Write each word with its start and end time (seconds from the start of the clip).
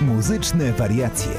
Muzyczne 0.00 0.72
wariacje. 0.72 1.32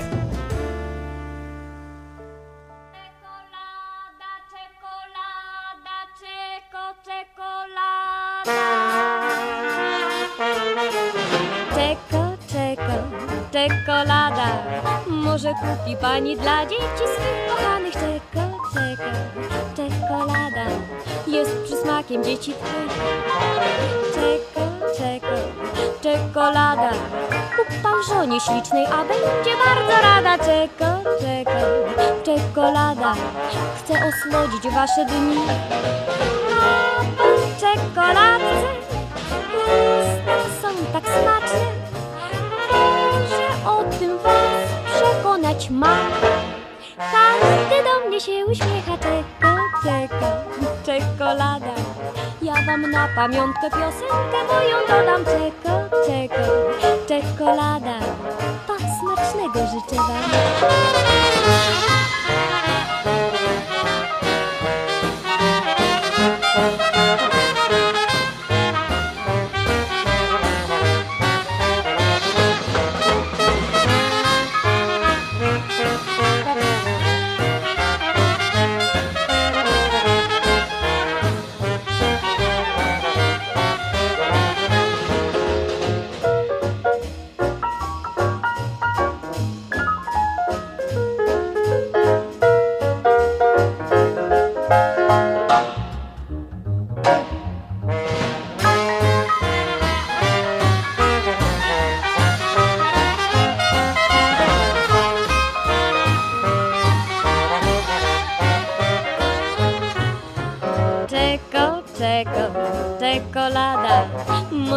Czeko, 11.76 12.38
czeko, 12.48 12.94
czekolada. 13.52 14.48
Może 15.08 15.54
kupi 15.54 15.96
pani 16.02 16.38
dla 16.38 16.66
dzieci 16.66 16.82
swych 16.98 17.56
kochanych 17.56 17.94
czeko, 17.94 18.58
czeko, 18.74 19.12
czekolada. 19.76 20.66
Jest 21.28 21.64
przysmakiem 21.64 22.24
dzieci 22.24 22.54
twych. 22.54 22.98
Czeko, 24.14 24.62
czeko, 24.98 25.36
czekolada. 26.02 26.90
Pan 27.84 28.04
żonie 28.10 28.40
ślicznej, 28.40 28.86
a 28.86 29.04
będzie 29.06 29.52
bardzo 29.66 30.02
rada. 30.02 30.38
Czeko, 30.38 31.10
czeko, 31.20 31.60
czekolada. 32.24 33.14
Chcę 33.78 33.94
osłodzić 33.94 34.72
wasze 34.74 35.06
dni. 35.06 35.38
A 36.60 37.00
po 37.18 37.24
czekoladce 37.60 38.68
są 40.62 40.68
tak 40.94 41.04
smaczne, 41.04 41.68
że 43.30 43.70
o 43.70 43.84
tym 44.00 44.18
was 44.18 44.64
przekonać 44.96 45.70
mam. 45.70 46.12
Każdy 46.98 47.84
do 47.84 48.08
mnie 48.08 48.22
się 48.22 48.46
uśmiecha, 48.46 48.98
czeko, 48.98 49.56
czeko, 49.84 50.28
czekolada. 50.86 51.74
Ja 52.42 52.54
wam 52.54 52.92
na 52.92 53.08
pamiątkę 53.16 53.70
piosenkę 53.70 54.54
moją 54.54 54.78
dodam, 54.90 55.26
czeko, 55.26 55.87
czeko, 56.08 56.42
czekolada. 57.08 58.00
Tak 58.68 58.80
smacznego 59.00 59.60
życzę 59.60 59.96
wam. 59.96 60.32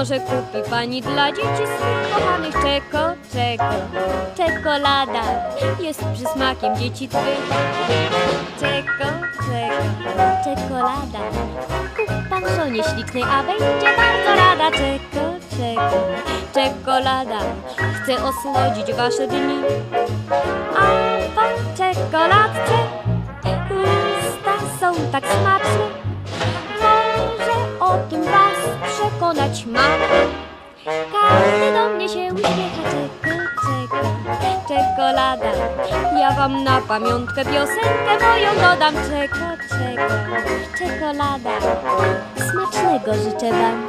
Może 0.00 0.20
kupi 0.20 0.70
pani 0.70 1.02
dla 1.02 1.32
dzieci 1.32 1.64
swych 1.76 2.14
kochanych 2.14 2.54
czeko, 2.54 2.98
czeko, 3.32 3.74
czekolada. 4.36 5.22
Jest 5.80 6.04
przysmakiem 6.14 6.76
dzieci 6.76 7.08
twych. 7.08 7.48
Czeko, 8.60 9.10
czeko, 9.36 10.22
czekolada. 10.44 11.18
Kup 11.96 12.28
pan 12.30 12.42
żonie 12.56 12.82
ślicznej, 12.84 13.22
a 13.22 13.42
będzie 13.42 13.96
bardzo 13.96 14.36
rada. 14.36 14.70
Czeko, 14.70 15.24
czeko, 15.50 16.06
czekolada. 16.54 17.38
Chcę 17.76 18.24
osłodzić 18.24 18.94
wasze 18.96 19.26
dni. 19.26 19.60
A 20.76 20.86
po 21.34 21.42
czekoladce 21.76 22.76
usta 23.70 24.80
są 24.80 24.94
tak 25.12 25.24
smaczne, 25.26 25.99
przekonać 29.30 29.66
mam. 29.66 30.00
Każdy 31.12 31.72
do 31.72 31.88
mnie 31.88 32.08
się 32.08 32.34
uśmiecha, 32.34 32.82
czeko, 32.90 33.36
czeko, 33.62 34.06
czekolada. 34.68 35.52
Ja 36.20 36.30
wam 36.30 36.64
na 36.64 36.80
pamiątkę 36.80 37.44
piosenkę 37.44 38.26
moją 38.26 38.54
dodam, 38.54 38.94
czeko, 38.94 39.46
czekolada. 40.78 41.50
Smacznego 42.50 43.14
życzę 43.14 43.50
wam, 43.50 43.86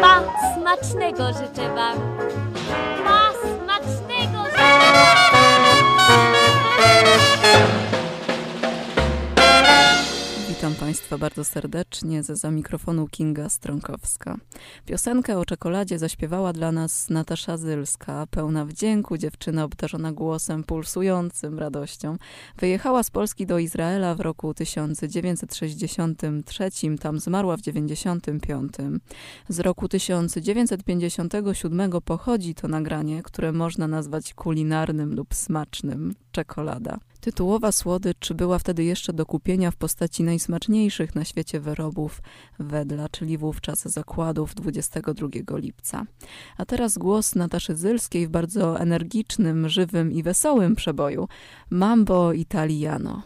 pa, 0.00 0.20
smacznego 0.54 1.26
życzę 1.26 1.74
wam, 1.74 1.98
Witam 10.62 10.74
Państwa 10.74 11.18
bardzo 11.18 11.44
serdecznie 11.44 12.22
ze 12.22 12.36
za 12.36 12.50
mikrofonu 12.50 13.08
Kinga 13.08 13.48
Stronkowska. 13.48 14.36
Piosenkę 14.86 15.38
o 15.38 15.44
czekoladzie 15.44 15.98
zaśpiewała 15.98 16.52
dla 16.52 16.72
nas 16.72 17.10
Natasza 17.10 17.56
Zylska, 17.56 18.26
pełna 18.30 18.64
wdzięku, 18.64 19.18
dziewczyna 19.18 19.64
obdarzona 19.64 20.12
głosem 20.12 20.64
pulsującym 20.64 21.58
radością. 21.58 22.16
Wyjechała 22.58 23.02
z 23.02 23.10
Polski 23.10 23.46
do 23.46 23.58
Izraela 23.58 24.14
w 24.14 24.20
roku 24.20 24.54
1963, 24.54 26.70
tam 27.00 27.20
zmarła 27.20 27.56
w 27.56 27.62
1995. 27.62 28.72
Z 29.48 29.60
roku 29.60 29.88
1957 29.88 31.92
pochodzi 32.04 32.54
to 32.54 32.68
nagranie, 32.68 33.22
które 33.22 33.52
można 33.52 33.88
nazwać 33.88 34.34
kulinarnym 34.34 35.14
lub 35.14 35.34
smacznym 35.34 36.14
czekolada. 36.32 36.98
Tytułowa 37.22 37.72
słodycz 37.72 38.32
była 38.32 38.58
wtedy 38.58 38.84
jeszcze 38.84 39.12
do 39.12 39.26
kupienia 39.26 39.70
w 39.70 39.76
postaci 39.76 40.22
najsmaczniejszych 40.22 41.14
na 41.14 41.24
świecie 41.24 41.60
wyrobów 41.60 42.22
wedla, 42.58 43.08
czyli 43.08 43.38
wówczas 43.38 43.82
zakładów 43.82 44.54
22 44.54 45.28
lipca. 45.56 46.04
A 46.56 46.64
teraz 46.64 46.98
głos 46.98 47.34
Nataszy 47.34 47.76
Zylskiej 47.76 48.26
w 48.26 48.30
bardzo 48.30 48.80
energicznym, 48.80 49.68
żywym 49.68 50.12
i 50.12 50.22
wesołym 50.22 50.76
przeboju 50.76 51.28
Mambo 51.70 52.32
Italiano. 52.32 53.22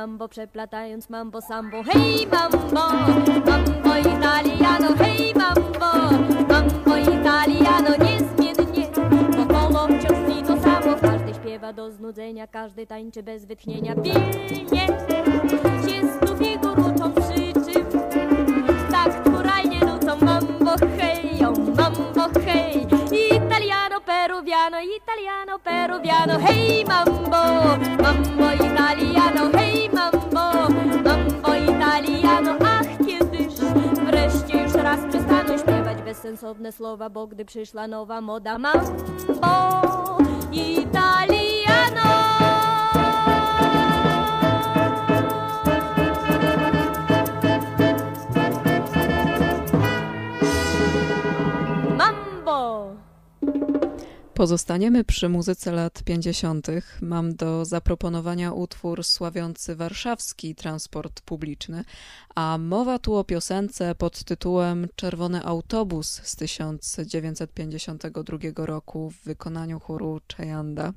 Mambo, 0.00 0.28
przeplatając 0.28 1.10
mambo 1.10 1.40
sambo. 1.40 1.82
Hej 1.82 2.26
mambo, 2.26 2.58
mambo 3.50 3.96
italiano, 3.98 4.88
hej 4.98 5.34
mambo, 5.34 5.90
mambo 6.48 6.96
italiano, 6.96 7.90
niezmiennie. 8.04 8.86
Wokoło 9.36 9.86
wciąż 9.86 10.46
to 10.46 10.62
samo, 10.62 10.96
każdy 11.00 11.34
śpiewa 11.34 11.72
do 11.72 11.90
znudzenia, 11.90 12.46
każdy 12.46 12.86
tańczy 12.86 13.22
bez 13.22 13.44
wytchnienia. 13.44 13.94
Pilnie 13.94 14.86
się 15.86 16.08
znów 16.12 16.40
jego 16.40 16.74
ruczą 16.74 17.12
przy 17.12 17.52
czym 17.52 17.86
tak 18.90 19.26
mambo 20.20 20.72
hej, 20.98 21.44
o 21.44 21.52
mambo 21.52 22.40
hej 22.44 22.86
Italiano, 23.36 24.00
peruviano, 24.00 24.78
italiano, 24.80 25.58
peruviano 25.58 26.38
Hej 26.38 26.84
mambo 26.84 27.19
bezsensowne 36.50 36.72
słowa 36.72 37.10
Bo 37.10 37.26
gdy 37.26 37.44
przyszła 37.44 37.86
nowa 37.88 38.20
moda 38.20 38.58
mambo 38.58 40.18
italiano 40.52 42.10
Mambo! 51.96 52.90
Pozostaniemy 54.34 55.04
przy 55.04 55.28
muzyce 55.28 55.72
lat 55.72 56.02
50. 56.02 56.66
Mam 57.00 57.34
do 57.34 57.64
zaproponowania 57.64 58.52
utwór 58.52 59.04
sławiący 59.04 59.76
warszawski 59.76 60.54
transport 60.54 61.20
publiczny, 61.20 61.84
a 62.40 62.58
mowa 62.58 62.98
tu 62.98 63.14
o 63.14 63.24
piosence 63.24 63.94
pod 63.94 64.24
tytułem 64.24 64.88
Czerwony 64.96 65.44
autobus 65.44 66.20
z 66.24 66.36
1952 66.36 68.66
roku 68.66 69.10
w 69.10 69.24
wykonaniu 69.24 69.80
chóru 69.80 70.20
Czajanda. 70.26 70.92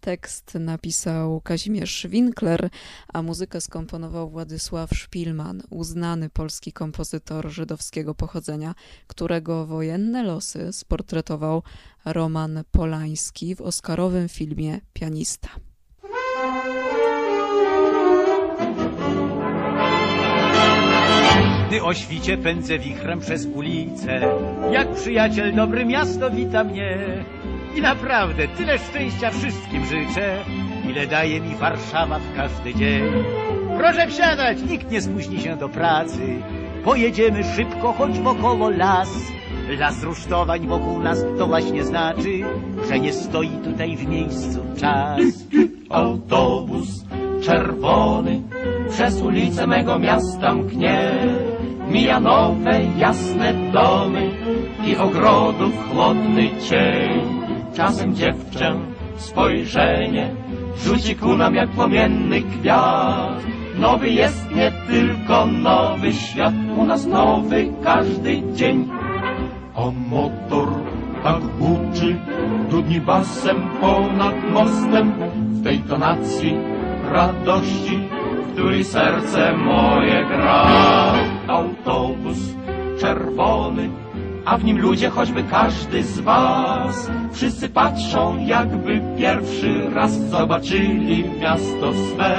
Tekst 0.00 0.54
napisał 0.54 1.40
Kazimierz 1.40 2.06
Winkler, 2.08 2.70
a 3.12 3.22
muzykę 3.22 3.60
skomponował 3.60 4.30
Władysław 4.30 4.90
Szpilman, 4.90 5.62
uznany 5.70 6.30
polski 6.30 6.72
kompozytor 6.72 7.50
żydowskiego 7.50 8.14
pochodzenia, 8.14 8.74
którego 9.06 9.66
wojenne 9.66 10.22
losy 10.22 10.72
sportretował 10.72 11.62
Roman 12.04 12.64
Polański 12.70 13.54
w 13.54 13.60
oscarowym 13.60 14.28
filmie 14.28 14.80
Pianista. 14.92 15.48
Gdy 21.72 21.82
o 21.82 21.94
świcie 21.94 22.36
pędzę 22.38 22.78
wichrem 22.78 23.20
przez 23.20 23.46
ulicę, 23.46 24.20
jak 24.72 24.94
przyjaciel 24.94 25.54
dobry 25.54 25.84
miasto 25.84 26.30
wita 26.30 26.64
mnie. 26.64 26.98
I 27.76 27.80
naprawdę 27.80 28.48
tyle 28.48 28.78
szczęścia 28.78 29.30
wszystkim 29.30 29.84
życzę, 29.84 30.38
ile 30.90 31.06
daje 31.06 31.40
mi 31.40 31.54
Warszawa 31.56 32.18
w 32.18 32.36
każdy 32.36 32.74
dzień. 32.74 33.02
Proszę 33.78 34.06
wsiadać, 34.06 34.58
nikt 34.70 34.90
nie 34.90 35.02
spóźni 35.02 35.40
się 35.40 35.56
do 35.56 35.68
pracy. 35.68 36.42
Pojedziemy 36.84 37.44
szybko, 37.44 37.92
choć 37.92 38.18
wokoło 38.18 38.70
las. 38.70 39.08
Las 39.78 40.02
rusztowań 40.02 40.66
wokół 40.66 40.98
nas 40.98 41.24
to 41.38 41.46
właśnie 41.46 41.84
znaczy, 41.84 42.40
że 42.88 43.00
nie 43.00 43.12
stoi 43.12 43.50
tutaj 43.64 43.96
w 43.96 44.08
miejscu 44.08 44.58
czas. 44.80 45.20
Autobus 45.90 47.04
czerwony 47.42 48.42
przez 48.90 49.22
ulice 49.22 49.66
mego 49.66 49.98
miasta 49.98 50.54
mknie. 50.54 51.12
Mija 51.88 52.20
nowe, 52.20 52.80
jasne 52.98 53.54
domy 53.72 54.30
i 54.86 54.96
ogrodów 54.96 55.72
chłodny 55.88 56.48
cień. 56.60 57.20
Czasem 57.74 58.14
dziewczę 58.14 58.74
spojrzenie 59.16 60.30
rzuci 60.76 61.16
ku 61.16 61.36
nam 61.36 61.54
jak 61.54 61.70
płomienny 61.70 62.42
kwiat. 62.42 63.42
Nowy 63.78 64.10
jest 64.10 64.54
nie 64.54 64.72
tylko 64.88 65.46
nowy 65.46 66.12
świat, 66.12 66.54
u 66.76 66.84
nas 66.84 67.06
nowy 67.06 67.68
każdy 67.82 68.42
dzień. 68.52 68.88
A 69.74 69.90
motor 70.10 70.68
tak 71.22 71.40
huczy, 71.58 72.16
dudni 72.70 73.00
basem 73.00 73.56
ponad 73.80 74.34
mostem 74.52 75.12
w 75.48 75.64
tej 75.64 75.78
tonacji 75.78 76.54
radości, 77.12 77.98
w 78.42 78.52
której 78.52 78.84
serce 78.84 79.56
moje 79.56 80.24
gra. 80.24 81.31
Autobus 81.48 82.38
czerwony, 83.00 83.90
a 84.44 84.58
w 84.58 84.64
nim 84.64 84.78
ludzie, 84.80 85.10
choćby 85.10 85.42
każdy 85.42 86.02
z 86.02 86.20
was. 86.20 87.10
Wszyscy 87.32 87.68
patrzą, 87.68 88.46
jakby 88.46 89.00
pierwszy 89.18 89.90
raz 89.94 90.12
zobaczyli 90.12 91.24
miasto 91.40 91.92
swe. 91.92 92.38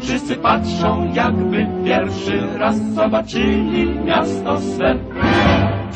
Wszyscy 0.00 0.36
patrzą, 0.36 1.12
jakby 1.14 1.66
pierwszy 1.84 2.58
raz 2.58 2.82
zobaczyli 2.94 3.90
miasto 4.04 4.60
swe. 4.60 4.98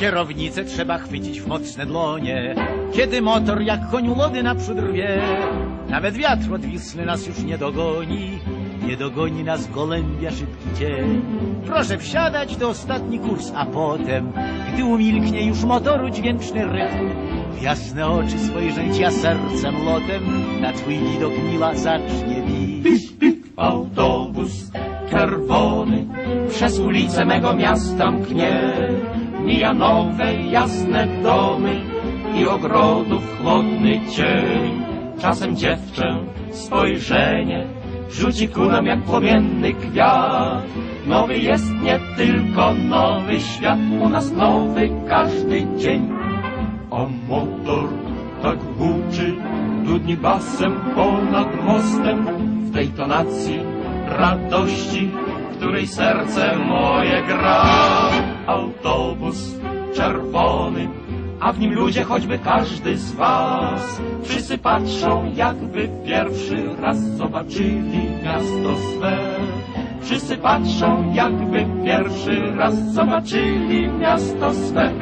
Kierownicę 0.01 0.65
trzeba 0.65 0.99
chwycić 0.99 1.41
w 1.41 1.47
mocne 1.47 1.87
dłonie, 1.87 2.55
kiedy 2.93 3.23
motor 3.23 3.63
jak 3.63 3.91
koniu 3.91 4.17
lody 4.19 4.43
naprzód 4.43 4.79
rwie. 4.79 5.21
Nawet 5.89 6.15
wiatr 6.15 6.55
odwisny 6.55 7.07
nas 7.07 7.27
już 7.27 7.39
nie 7.39 7.59
dogoni, 7.59 8.39
nie 8.87 8.97
dogoni 8.97 9.45
nas 9.45 9.71
gołębia 9.71 10.31
szybki 10.31 10.79
cień. 10.79 11.23
Proszę 11.67 11.99
wsiadać 11.99 12.57
do 12.57 12.69
ostatni 12.69 13.19
kurs, 13.19 13.53
a 13.55 13.67
potem, 13.67 14.33
gdy 14.73 14.85
umilknie 14.85 15.47
już 15.47 15.65
motoru 15.65 16.11
dźwięczny 16.11 16.67
rytm, 16.67 17.11
w 17.53 17.63
jasne 17.63 18.07
oczy 18.07 18.39
spojrzeć 18.39 18.99
ja 18.99 19.11
sercem 19.11 19.85
lotem, 19.85 20.23
na 20.61 20.73
twój 20.73 20.99
widok 20.99 21.33
miła 21.53 21.75
zacznie 21.75 22.43
bić. 22.47 23.13
Autobus 23.57 24.71
czerwony 25.11 26.07
przez 26.51 26.79
ulice 26.79 27.25
mego 27.25 27.55
miasta 27.55 28.11
mknie. 28.11 28.61
Mija 29.45 29.75
nowe, 29.75 30.35
jasne 30.35 31.09
domy 31.23 31.81
i 32.35 32.47
ogrodów 32.47 33.23
chłodny 33.43 34.01
cień. 34.11 34.83
Czasem 35.21 35.57
dziewczę 35.57 36.17
spojrzenie 36.51 37.76
rzuci 38.11 38.49
ku 38.49 38.65
nam 38.65 38.87
jak 38.87 39.03
płomienny 39.03 39.75
kwiat. 39.75 40.63
Nowy 41.07 41.39
jest 41.39 41.71
nie 41.83 41.99
tylko 42.17 42.75
nowy 42.75 43.41
świat, 43.41 43.79
u 44.01 44.09
nas 44.09 44.33
nowy 44.33 44.91
każdy 45.09 45.67
dzień. 45.77 46.11
A 46.91 47.07
motor 47.29 47.89
tak 48.43 48.59
huczy, 48.79 49.35
dudni 49.85 50.17
basem 50.17 50.73
ponad 50.95 51.65
mostem 51.65 52.27
w 52.67 52.73
tej 52.73 52.89
tonacji 52.89 53.59
radości, 54.07 55.11
której 55.57 55.87
serce 55.87 56.59
moje 56.59 57.23
gra. 57.23 57.65
Autobus 58.47 59.61
czerwony, 59.95 60.89
a 61.41 61.53
w 61.53 61.59
nim 61.59 61.75
ludzie, 61.75 62.05
choćby 62.05 62.39
każdy 62.39 62.97
z 62.97 63.13
was. 63.13 64.01
Wszyscy 64.23 64.59
patrzą, 64.59 65.33
jakby 65.35 65.89
pierwszy 66.07 66.69
raz 66.81 66.99
zobaczyli 66.99 68.11
miasto 68.25 68.77
swe. 68.77 69.19
Wszyscy 70.01 70.37
patrzą, 70.37 71.13
jakby 71.15 71.67
pierwszy 71.85 72.53
raz 72.57 72.93
zobaczyli 72.93 73.89
miasto 73.89 74.55
swe. 74.55 74.93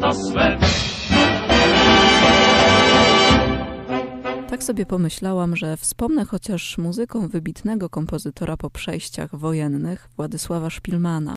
miasto 0.00 0.24
swe. 0.24 0.58
Tak 4.50 4.62
sobie 4.62 4.86
pomyślałam, 4.86 5.56
że 5.56 5.76
wspomnę 5.76 6.24
chociaż 6.24 6.78
muzyką 6.78 7.28
wybitnego 7.28 7.90
kompozytora 7.90 8.56
po 8.56 8.70
przejściach 8.70 9.36
wojennych 9.36 10.08
Władysława 10.16 10.70
Szpilmana. 10.70 11.34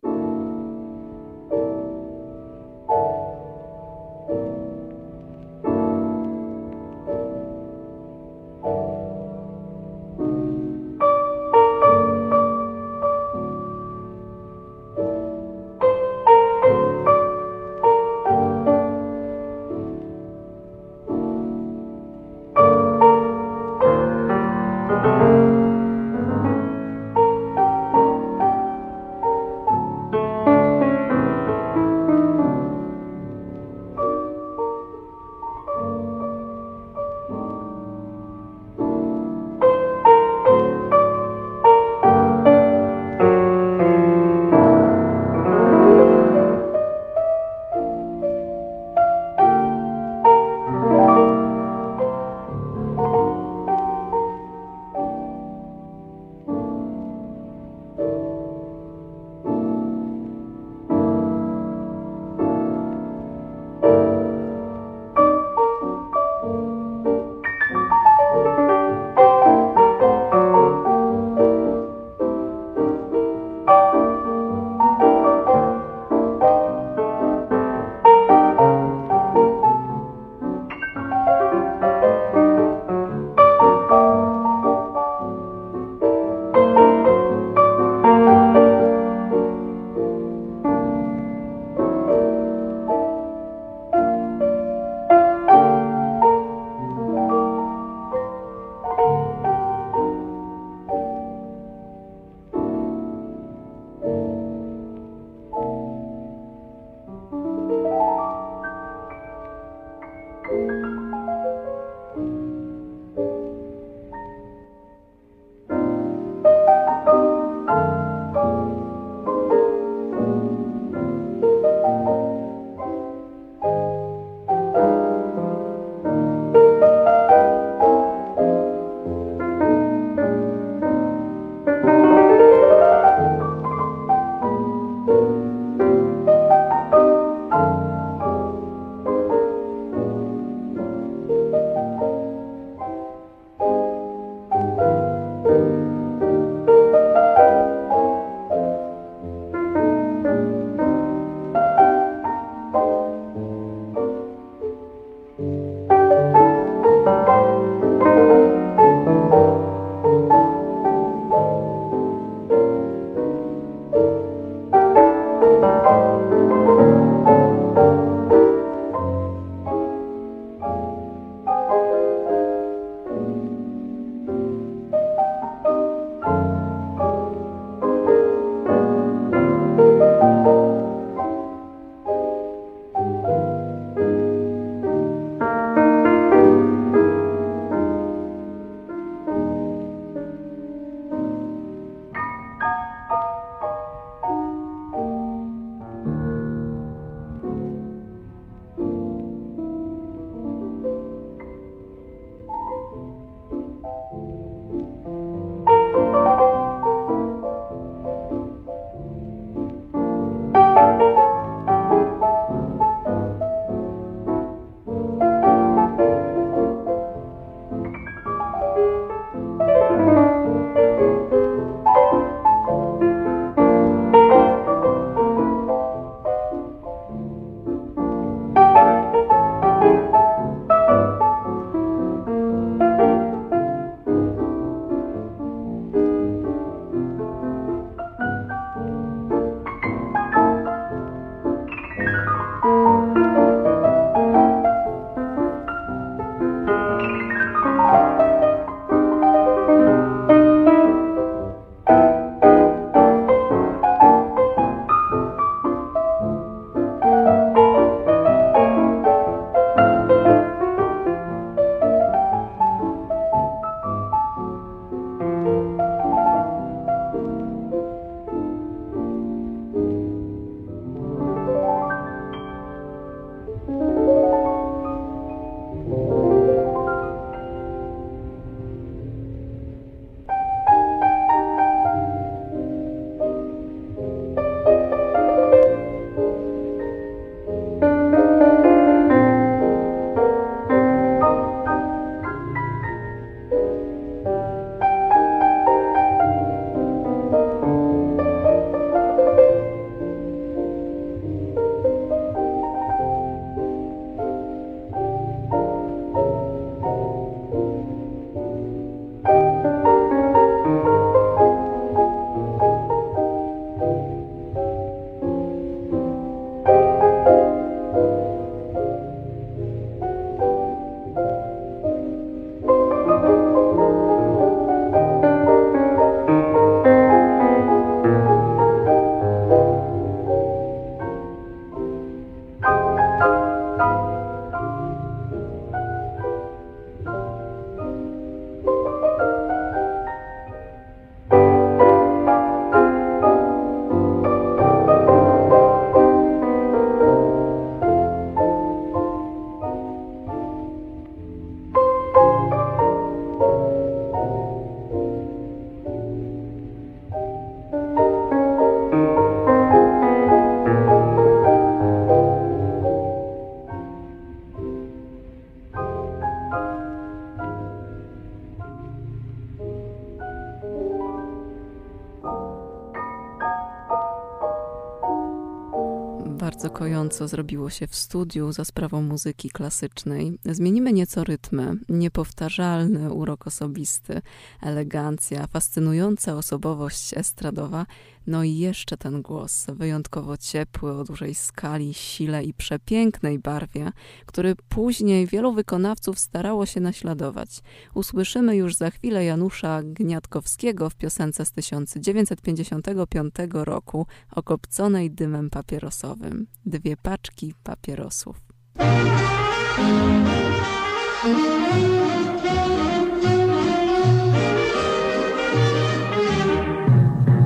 Niepokojąco 376.41 377.27
zrobiło 377.27 377.69
się 377.69 377.87
w 377.87 377.95
studiu 377.95 378.51
za 378.51 378.65
sprawą 378.65 379.01
muzyki 379.01 379.49
klasycznej. 379.49 380.39
Zmienimy 380.45 380.93
nieco 380.93 381.23
rytmy. 381.23 381.73
Niepowtarzalny 381.89 383.13
urok 383.13 383.47
osobisty, 383.47 384.21
elegancja, 384.61 385.47
fascynująca 385.47 386.35
osobowość 386.35 387.13
estradowa, 387.17 387.85
no 388.27 388.43
i 388.43 388.57
jeszcze 388.57 388.97
ten 388.97 389.21
głos, 389.21 389.65
wyjątkowo 389.69 390.37
ciepły, 390.37 390.91
o 390.91 391.03
dużej 391.03 391.35
skali, 391.35 391.93
sile 391.93 392.43
i 392.43 392.53
przepięknej 392.53 393.39
barwie, 393.39 393.91
który 394.25 394.55
później 394.69 395.27
wielu 395.27 395.53
wykonawców 395.53 396.19
starało 396.19 396.65
się 396.65 396.79
naśladować. 396.79 397.59
Usłyszymy 397.93 398.55
już 398.55 398.75
za 398.75 398.91
chwilę 398.91 399.25
Janusza 399.25 399.83
Gniatkowskiego 399.83 400.89
w 400.89 400.95
piosence 400.95 401.45
z 401.45 401.51
1955 401.51 403.35
roku 403.53 404.05
okopconej 404.31 405.11
dymem 405.11 405.49
papierosowym. 405.49 406.47
Dwie 406.65 406.97
paczki 406.97 407.53
papierosów. 407.63 408.41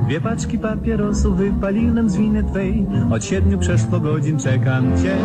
Dwie 0.06 0.20
paczki 0.20 0.58
papierosów 0.58 1.36
wypaliłem 1.36 2.10
z 2.10 2.16
winy 2.16 2.44
twej. 2.44 2.86
Od 3.10 3.24
siedmiu 3.24 3.58
przeszło 3.58 4.00
godzin 4.00 4.38
czekam 4.38 4.84
cię. 5.02 5.16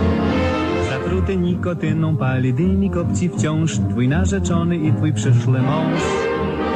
Zatruty 0.90 1.38
nikotyną 1.38 2.18
pali 2.18 2.54
dymik 2.54 2.98
obci 2.98 3.30
wciąż. 3.30 3.80
Twój 3.90 4.08
narzeczony 4.08 4.78
i 4.78 4.94
twój 4.94 5.14
przyszły 5.14 5.62
mąż. 5.62 6.02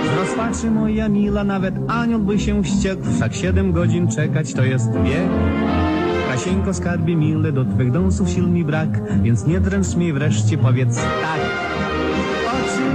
Z 0.06 0.18
rozpaczy 0.20 0.72
moja 0.72 1.10
mila 1.10 1.44
nawet 1.44 1.76
anioł 1.88 2.20
by 2.20 2.40
się 2.40 2.64
wściekł. 2.64 3.04
Wszak 3.16 3.36
siedem 3.36 3.72
godzin 3.72 4.08
czekać 4.08 4.54
to 4.54 4.64
jest 4.64 4.92
wiek. 4.92 5.30
Kasieńko 6.32 6.74
skarbie 6.74 7.16
mile, 7.16 7.52
do 7.52 7.66
twych 7.66 7.92
dąsów 7.92 8.30
sił 8.30 8.48
mi 8.48 8.66
brak. 8.66 9.22
Więc 9.24 9.48
nie 9.48 9.60
dręcz 9.60 9.96
mnie 9.96 10.14
wreszcie, 10.14 10.58
powiedz 10.58 10.96
tak. 10.96 11.40
Oczy 12.48 12.86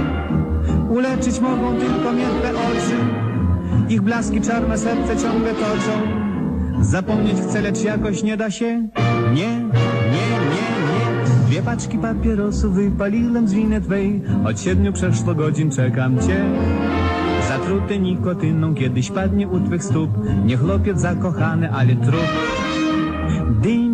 uleczyć 0.89 1.39
mogą 1.39 1.75
tylko 1.79 2.13
miertwe 2.13 2.49
oczy 2.49 2.80
ich 3.91 4.01
blaski 4.01 4.41
czarne 4.41 4.77
serce 4.77 5.17
ciągle 5.17 5.53
toczą. 5.53 6.21
Zapomnieć 6.81 7.37
chcę, 7.37 7.61
lecz 7.61 7.83
jakoś 7.83 8.23
nie 8.23 8.37
da 8.37 8.51
się. 8.51 8.87
Nie, 9.33 9.33
nie, 9.33 9.63
nie, 10.11 10.27
nie. 10.87 11.47
Dwie 11.47 11.61
paczki 11.61 11.97
papierosów 11.97 12.73
wypaliłem 12.73 13.47
z 13.47 13.53
winy 13.53 13.81
twej. 13.81 14.21
Od 14.45 14.61
siedmiu 14.61 14.93
przeszło 14.93 15.35
godzin 15.35 15.71
czekam 15.71 16.19
cię. 16.19 16.45
Zatruty 17.47 17.99
nikotyną 17.99 18.75
kiedyś 18.75 19.11
padnie 19.11 19.47
u 19.47 19.59
twych 19.59 19.83
stóp. 19.83 20.09
Nie 20.45 20.57
chłopiec 20.57 20.99
zakochany, 20.99 21.71
ale 21.71 21.95
trup. 21.95 22.27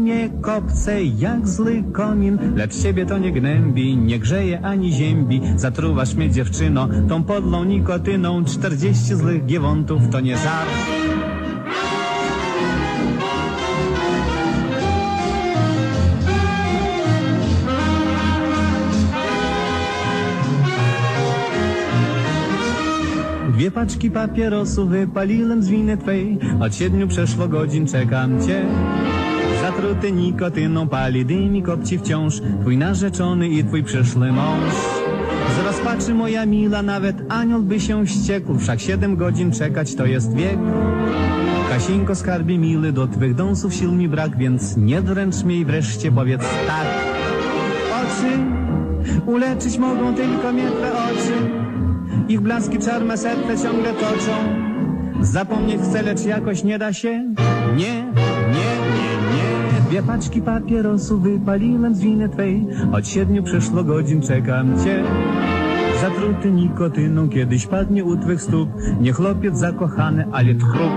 Dymie 0.08 0.30
kopce 0.42 1.04
jak 1.04 1.48
zły 1.48 1.84
komin, 1.94 2.38
lecz 2.56 2.82
ciebie 2.82 3.06
to 3.06 3.18
nie 3.18 3.32
gnębi, 3.32 3.98
nie 3.98 4.20
grzeje 4.20 4.62
ani 4.62 4.92
ziębi. 4.92 5.42
Zatruwasz 5.56 6.16
mnie 6.16 6.30
dziewczyno, 6.30 6.88
tą 7.10 7.24
podlą 7.24 7.64
nikotyną, 7.64 8.46
czterdzieści 8.46 9.16
złych 9.16 9.46
giewontów 9.46 10.02
to 10.12 10.20
nie 10.20 10.38
żart. 10.38 10.70
Dwie 23.54 23.72
paczki 23.72 24.12
papierosów 24.12 24.90
wypaliłem 24.90 25.64
z 25.64 25.70
winy 25.70 25.98
twej, 25.98 26.40
od 26.60 26.76
siedmiu 26.76 27.08
przeszło 27.08 27.48
godzin 27.48 27.88
czekam 27.88 28.42
cię. 28.48 28.66
Zatruty 29.78 30.12
nikotyną 30.12 30.88
pali 30.88 31.26
dymik 31.26 31.70
obci 31.70 32.00
wciąż. 32.00 32.42
Twój 32.62 32.78
narzeczony 32.78 33.48
i 33.48 33.64
twój 33.64 33.84
przyszły 33.84 34.32
mąż. 34.32 34.74
Z 35.56 35.66
rozpaczy 35.66 36.14
moja 36.14 36.46
mila 36.46 36.82
nawet 36.82 37.16
anioł 37.30 37.62
by 37.62 37.80
się 37.80 38.06
wściekł. 38.06 38.60
Wszak 38.60 38.80
siedem 38.80 39.16
godzin 39.16 39.52
czekać 39.52 39.96
to 39.96 40.06
jest 40.06 40.36
wiek. 40.36 40.58
Kasieńko 41.70 42.16
skarbie 42.16 42.58
mily, 42.58 42.92
do 42.92 43.08
twych 43.08 43.36
dąsów 43.36 43.74
sił 43.74 43.92
mi 43.92 44.10
brak 44.10 44.38
Więc 44.38 44.78
nie 44.78 45.02
dręcz 45.02 45.44
mnie 45.44 45.56
i 45.56 45.66
wreszcie 45.66 46.12
powiedz 46.12 46.42
tak. 46.42 46.88
Oczy 47.92 48.38
uleczyć 49.26 49.78
mogą 49.78 50.16
tylko 50.16 50.54
mietwe 50.54 50.92
oczy. 50.92 51.34
Ich 52.30 52.42
blaski 52.42 52.80
czarne 52.80 53.18
serce 53.18 53.64
ciągle 53.64 53.94
toczą. 53.94 54.34
Zapomnieć 55.22 55.82
chcę, 55.82 56.02
lecz 56.02 56.26
jakoś 56.26 56.64
nie 56.64 56.80
da 56.80 56.94
się. 56.94 57.34
Nie 57.76 58.06
Dwie 59.90 60.04
paczki 60.04 60.42
papierosów 60.42 61.22
wypaliłem 61.22 61.96
z 61.96 62.00
winy 62.00 62.30
twej. 62.30 62.68
Od 62.94 63.08
siedmiu 63.08 63.44
przeszło 63.44 63.84
godzin 63.84 64.22
czekam 64.22 64.84
cię. 64.84 65.04
Zatruty 66.02 66.52
nikotyną 66.52 67.30
kiedyś 67.30 67.68
padnie 67.68 68.04
u 68.04 68.18
twych 68.18 68.42
stóp. 68.42 68.70
Nie 69.02 69.12
chłopiec 69.12 69.58
zakochany, 69.58 70.26
ale 70.32 70.56
tchrup 70.56 70.92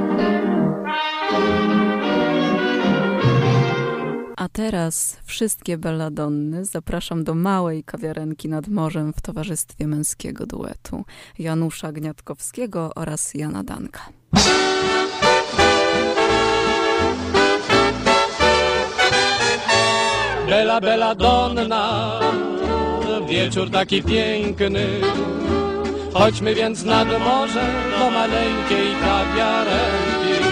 A 4.36 4.48
teraz 4.48 5.16
wszystkie 5.24 5.78
belladonny 5.78 6.64
zapraszam 6.64 7.24
do 7.24 7.34
małej 7.34 7.84
kawiarenki 7.84 8.48
nad 8.48 8.68
morzem 8.68 9.12
w 9.12 9.20
towarzystwie 9.20 9.86
męskiego 9.86 10.46
duetu 10.46 11.04
Janusza 11.38 11.92
Gniatkowskiego 11.92 12.90
oraz 12.94 13.34
Jana 13.34 13.64
Danka. 13.64 14.00
Bela, 20.50 20.80
bela 20.80 21.14
donna, 21.14 22.20
wieczór 23.28 23.70
taki 23.70 24.02
piękny. 24.02 24.86
Chodźmy 26.12 26.54
więc 26.54 26.84
nad 26.84 27.08
morze 27.08 27.66
do 27.98 28.10
maleńkiej 28.10 28.88
kawiarenki. 29.00 30.44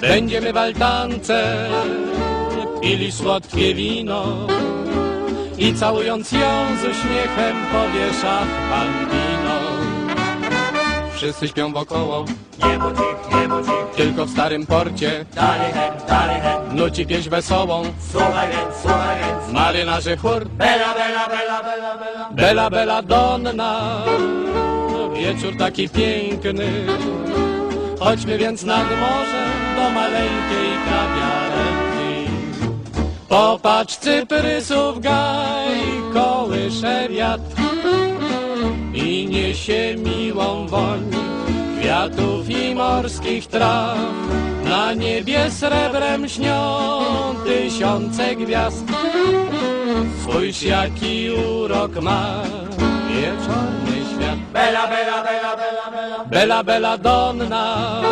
Będziemy 0.00 0.52
w 0.52 0.56
altance 0.56 1.68
pili 2.82 3.12
słodkie 3.12 3.74
wino 3.74 4.46
i 5.58 5.74
całując 5.74 6.32
ją 6.32 6.66
z 6.80 6.84
uśmiechem 6.84 7.56
powiesza 7.72 8.42
bambino. 8.70 9.35
Wszyscy 11.16 11.48
śpią 11.48 11.72
wokoło, 11.72 12.24
Nie 12.64 12.78
budzik, 12.78 13.16
nie 13.34 13.48
budzik, 13.48 13.90
tylko 13.96 14.24
w 14.24 14.30
starym 14.30 14.66
porcie. 14.66 15.24
Dalej 15.34 15.72
hen, 15.72 15.92
dalej 16.08 16.40
hen. 16.40 16.76
Nuci 16.76 17.06
pieśń 17.06 17.30
wesołą. 17.30 17.82
Słuchaj 18.12 18.48
więc, 18.48 18.76
słuchaj 18.82 19.16
więc. 19.20 19.52
Marynarze 19.52 20.16
chór. 20.16 20.48
Bela, 20.48 20.94
bela, 20.94 21.28
bela, 21.28 21.62
bela, 21.62 21.98
bela. 21.98 22.30
Bela, 22.30 22.70
bela 22.70 23.02
donna, 23.02 24.02
wieczór 25.14 25.56
taki 25.58 25.88
piękny. 25.88 26.86
Chodźmy 28.00 28.38
więc 28.38 28.62
nad 28.62 28.86
morze 28.90 29.44
do 29.76 29.90
maleńkiej 29.90 30.70
kawiarenki. 30.88 32.30
Popatrz 33.28 33.96
cyprysów 33.96 35.00
gaj, 35.00 35.76
kołysze 36.14 37.08
wiatr 37.08 37.35
niesie 39.46 39.96
miłą 39.96 40.66
woń 40.66 41.10
kwiatów 41.78 42.50
i 42.50 42.74
morskich 42.74 43.46
traw. 43.46 43.98
Na 44.64 44.92
niebie 44.92 45.50
srebrem 45.50 46.28
śnią 46.28 46.78
tysiące 47.44 48.36
gwiazd. 48.36 48.84
Spójrz 50.22 50.62
jaki 50.62 51.30
urok 51.30 52.02
ma 52.02 52.42
wieczorny 53.08 53.96
świat. 54.10 54.38
Bela, 54.52 54.86
bela, 54.88 55.24
bela, 55.24 55.56
bela, 55.56 55.90
bela 55.90 56.24
Bela, 56.24 56.64
bela 56.64 56.98
donna, 56.98 58.02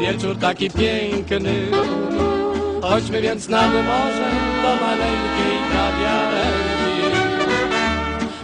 wieczór 0.00 0.36
taki 0.38 0.70
piękny. 0.70 1.54
Chodźmy 2.82 3.20
więc 3.20 3.48
nad 3.48 3.72
morze 3.72 4.30
do 4.62 4.84
maleńkiej 4.84 5.58
kawiarenki. 5.72 6.71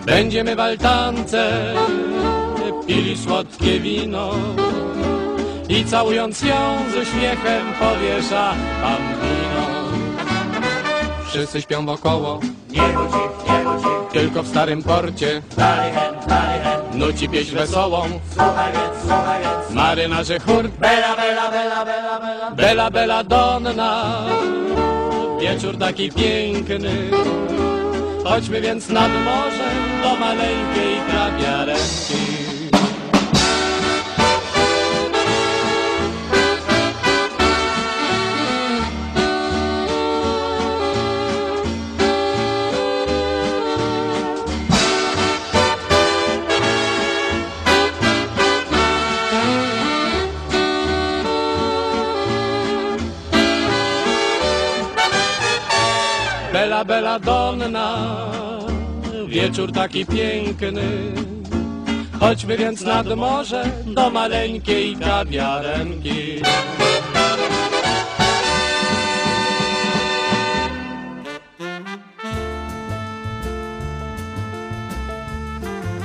Będziemy 0.09 0.57
w 0.57 0.61
altance 0.61 1.75
pili 2.87 3.17
słodkie 3.17 3.81
wino 3.81 4.31
i 5.69 5.85
całując 5.85 6.43
ją 6.43 6.79
z 6.93 6.97
uśmiechem 6.97 7.67
powiesza 7.79 8.55
bambino. 8.83 9.67
Wszyscy 11.27 11.63
śpią 11.63 11.87
wokoło, 11.87 12.41
Nie 12.71 12.81
budzik, 12.81 13.49
nie 13.49 13.65
budzik 13.65 14.13
tylko 14.13 14.43
w 14.43 14.49
starym 14.49 14.83
porcie. 14.83 15.43
Dalej 15.57 15.93
hen, 15.93 16.15
dalej 16.29 16.61
hen. 16.61 16.99
Nuci 16.99 17.29
pieśń 17.29 17.55
wesołą. 17.55 18.03
Słuchaj 18.33 18.73
więc, 18.73 19.03
słuchaj 19.03 19.43
więc. 19.43 19.75
Marynarze 19.75 20.39
chór. 20.41 20.69
Bela, 20.69 21.17
bela, 21.17 21.51
bela, 21.51 21.85
bela, 21.85 22.21
bela. 22.21 22.51
Bela, 22.51 22.91
bela 22.91 23.25
donna, 23.25 24.25
wieczór 25.41 25.79
taki 25.79 26.13
piękny. 26.13 27.11
Chodźmy 28.25 28.61
więc 28.61 28.89
nad 28.89 29.11
morze 29.25 29.71
do 30.03 30.17
maleńkiej 30.17 30.97
kawiarenki. 31.13 32.38
Belladonna, 56.85 58.17
wieczór 59.29 59.73
taki 59.73 60.07
piękny. 60.07 60.83
Chodźmy 62.21 62.57
więc 62.57 62.81
nad 62.81 63.17
morze 63.17 63.65
do 63.87 64.11
maleńkiej 64.11 64.97
kawiarenki. 64.97 66.43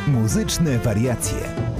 Muzyczne 0.08 0.78
wariacje. 0.80 1.73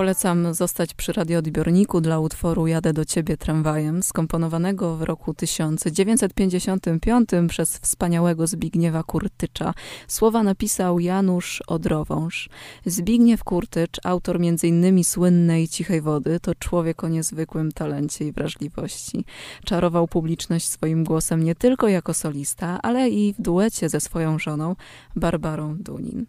Polecam 0.00 0.54
zostać 0.54 0.94
przy 0.94 1.12
radioodbiorniku 1.12 2.00
dla 2.00 2.18
utworu 2.18 2.66
Jadę 2.66 2.92
do 2.92 3.04
ciebie 3.04 3.36
tramwajem, 3.36 4.02
skomponowanego 4.02 4.96
w 4.96 5.02
roku 5.02 5.34
1955 5.34 7.30
przez 7.48 7.78
wspaniałego 7.78 8.46
Zbigniewa 8.46 9.02
Kurtycza. 9.02 9.74
Słowa 10.08 10.42
napisał 10.42 11.00
Janusz 11.00 11.62
Odrowąż. 11.66 12.48
Zbigniew 12.86 13.44
Kurtycz, 13.44 14.00
autor 14.04 14.36
m.in. 14.36 15.04
słynnej 15.04 15.68
Cichej 15.68 16.00
Wody, 16.00 16.40
to 16.40 16.54
człowiek 16.54 17.04
o 17.04 17.08
niezwykłym 17.08 17.72
talencie 17.72 18.26
i 18.26 18.32
wrażliwości. 18.32 19.24
Czarował 19.64 20.08
publiczność 20.08 20.68
swoim 20.68 21.04
głosem 21.04 21.44
nie 21.44 21.54
tylko 21.54 21.88
jako 21.88 22.14
solista, 22.14 22.78
ale 22.82 23.08
i 23.08 23.34
w 23.34 23.42
duecie 23.42 23.88
ze 23.88 24.00
swoją 24.00 24.38
żoną 24.38 24.76
Barbarą 25.16 25.76
Dunin. 25.78 26.26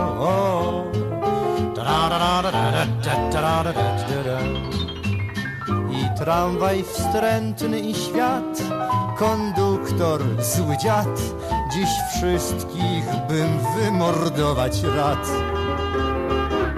I 5.91 6.17
tramwaj 6.17 6.83
wstrętny 6.83 7.79
i 7.79 7.93
świat, 7.93 8.61
konduktor 9.17 10.21
zły 10.43 10.77
dziad, 10.77 11.19
dziś 11.73 11.89
wszystkich 12.15 13.05
bym 13.29 13.59
wymordować 13.75 14.83
rad. 14.83 15.27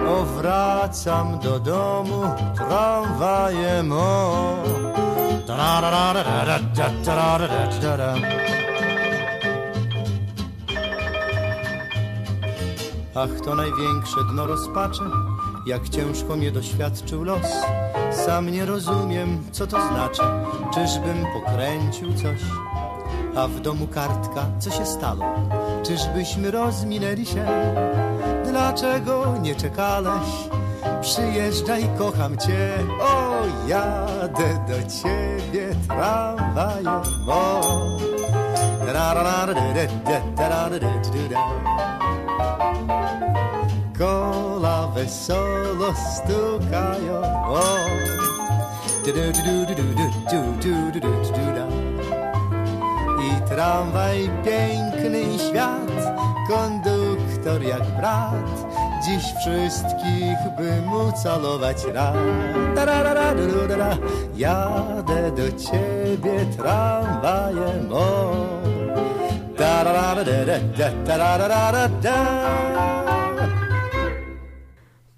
O, 0.08 0.24
wracam 0.24 1.38
do 1.38 1.60
domu 1.60 2.22
tramwajem, 2.56 3.92
o. 3.92 4.58
Ach, 13.14 13.40
to 13.44 13.54
największe 13.54 14.24
dno 14.32 14.46
rozpaczy, 14.46 15.02
jak 15.66 15.88
ciężko 15.88 16.36
mnie 16.36 16.50
doświadczył 16.50 17.24
los. 17.24 17.46
Sam 18.26 18.50
nie 18.50 18.66
rozumiem, 18.66 19.44
co 19.52 19.66
to 19.66 19.88
znaczy, 19.88 20.22
czyżbym 20.74 21.26
pokręcił 21.32 22.14
coś. 22.14 22.40
A 23.36 23.48
w 23.48 23.60
domu 23.60 23.86
kartka, 23.86 24.46
co 24.58 24.70
się 24.70 24.86
stało? 24.86 25.24
Czyżbyśmy 25.82 26.50
rozminęli 26.50 27.26
się? 27.26 27.46
Dlaczego 28.44 29.34
nie 29.42 29.54
czekałeś? 29.54 30.28
Przyjeżdżaj, 31.00 31.88
kocham 31.98 32.36
cię, 32.38 32.70
o, 33.00 33.42
jadę 33.68 34.64
do 34.68 34.90
ciebie 35.02 35.74
tramwajem. 35.88 37.02
Kola 43.98 44.88
wesoło 44.94 45.92
stukają, 46.14 47.20
o. 47.48 47.78
I 53.20 53.48
tramwaj 53.48 54.30
piękny 54.44 55.38
świat, 55.38 56.14
konduktor 56.48 57.62
jak 57.62 57.96
brat, 57.96 58.66
dziś 59.04 59.24
wszystkich 59.40 60.38
bym 60.58 60.92
ucalować 60.92 61.84
rad. 61.94 62.14
Tararara-du-du-da-da. 62.74 63.96
Jadę 64.36 65.30
do 65.30 65.52
ciebie 65.52 66.46
tramwajem, 66.56 67.92
o. 67.92 68.32
Tararara-da-da-da, 69.56 70.90
tararara-da-da. 71.06 73.07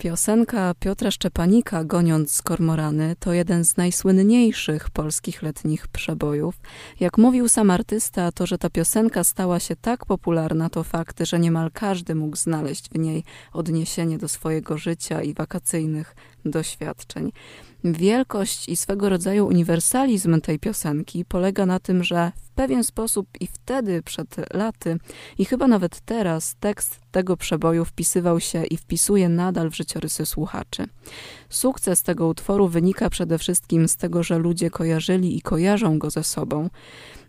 Piosenka 0.00 0.74
Piotra 0.80 1.10
Szczepanika 1.10 1.84
Goniąc 1.84 2.42
kormorany 2.42 3.16
to 3.18 3.32
jeden 3.32 3.64
z 3.64 3.76
najsłynniejszych 3.76 4.90
polskich 4.90 5.42
letnich 5.42 5.88
przebojów. 5.88 6.60
Jak 7.00 7.18
mówił 7.18 7.48
sam 7.48 7.70
artysta, 7.70 8.32
to, 8.32 8.46
że 8.46 8.58
ta 8.58 8.70
piosenka 8.70 9.24
stała 9.24 9.60
się 9.60 9.76
tak 9.76 10.06
popularna, 10.06 10.70
to 10.70 10.84
fakt, 10.84 11.26
że 11.26 11.38
niemal 11.38 11.70
każdy 11.70 12.14
mógł 12.14 12.36
znaleźć 12.36 12.88
w 12.88 12.98
niej 12.98 13.24
odniesienie 13.52 14.18
do 14.18 14.28
swojego 14.28 14.78
życia 14.78 15.22
i 15.22 15.34
wakacyjnych 15.34 16.16
doświadczeń. 16.44 17.32
Wielkość 17.84 18.68
i 18.68 18.76
swego 18.76 19.08
rodzaju 19.08 19.46
uniwersalizm 19.46 20.40
tej 20.40 20.58
piosenki 20.58 21.24
polega 21.24 21.66
na 21.66 21.78
tym, 21.78 22.04
że 22.04 22.32
w 22.36 22.50
pewien 22.50 22.84
sposób 22.84 23.28
i 23.40 23.46
wtedy, 23.46 24.02
przed 24.02 24.54
laty, 24.54 24.98
i 25.38 25.44
chyba 25.44 25.68
nawet 25.68 26.00
teraz, 26.00 26.56
tekst 26.60 27.00
tego 27.10 27.36
przeboju 27.36 27.84
wpisywał 27.84 28.40
się 28.40 28.64
i 28.64 28.76
wpisuje 28.76 29.28
nadal 29.28 29.70
w 29.70 29.76
życiorysy 29.76 30.26
słuchaczy. 30.26 30.86
Sukces 31.48 32.02
tego 32.02 32.26
utworu 32.26 32.68
wynika 32.68 33.10
przede 33.10 33.38
wszystkim 33.38 33.88
z 33.88 33.96
tego, 33.96 34.22
że 34.22 34.38
ludzie 34.38 34.70
kojarzyli 34.70 35.36
i 35.36 35.42
kojarzą 35.42 35.98
go 35.98 36.10
ze 36.10 36.24
sobą. 36.24 36.68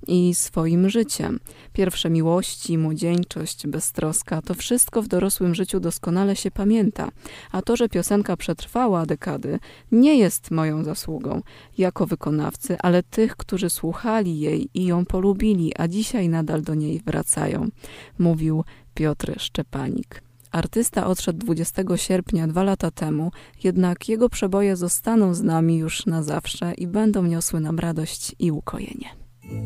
I 0.08 0.36
swoim 0.36 0.90
życiem. 0.90 1.40
Pierwsze 1.74 2.10
miłości, 2.10 2.78
młodzieńczość, 2.78 3.68
beztroska 3.68 4.42
to 4.42 4.54
wszystko 4.54 5.02
w 5.02 5.08
dorosłym 5.08 5.56
życiu 5.56 5.80
doskonale 5.80 6.36
się 6.36 6.52
pamięta, 6.52 7.10
a 7.52 7.62
to, 7.62 7.76
że 7.76 7.90
piosenka 7.90 8.38
przetrwała 8.38 9.06
dekady, 9.06 9.60
nie 9.92 10.18
jest 10.18 10.52
moją 10.52 10.84
zasługą 10.84 11.42
jako 11.78 12.06
wykonawcy, 12.06 12.78
ale 12.80 13.04
tych, 13.04 13.36
którzy 13.36 13.70
słuchali 13.70 14.40
jej 14.40 14.70
i 14.74 14.86
ją 14.86 15.06
polubili, 15.06 15.72
a 15.78 15.88
dzisiaj 15.88 16.30
nadal 16.30 16.62
do 16.62 16.76
niej 16.76 17.02
wracają, 17.06 17.70
mówił 18.20 18.64
Piotr 18.94 19.34
Szczepanik. 19.38 20.24
Artysta 20.52 21.08
odszedł 21.08 21.40
20 21.40 21.84
sierpnia 21.96 22.48
dwa 22.48 22.64
lata 22.64 22.92
temu, 22.92 23.32
jednak 23.64 24.10
jego 24.10 24.30
przeboje 24.30 24.76
zostaną 24.76 25.34
z 25.34 25.42
nami 25.42 25.78
już 25.78 26.06
na 26.06 26.24
zawsze 26.24 26.74
i 26.74 26.88
będą 26.88 27.24
niosły 27.24 27.60
nam 27.60 27.80
radość 27.80 28.36
i 28.40 28.52
ukojenie. 28.52 29.21
Dzień 29.44 29.62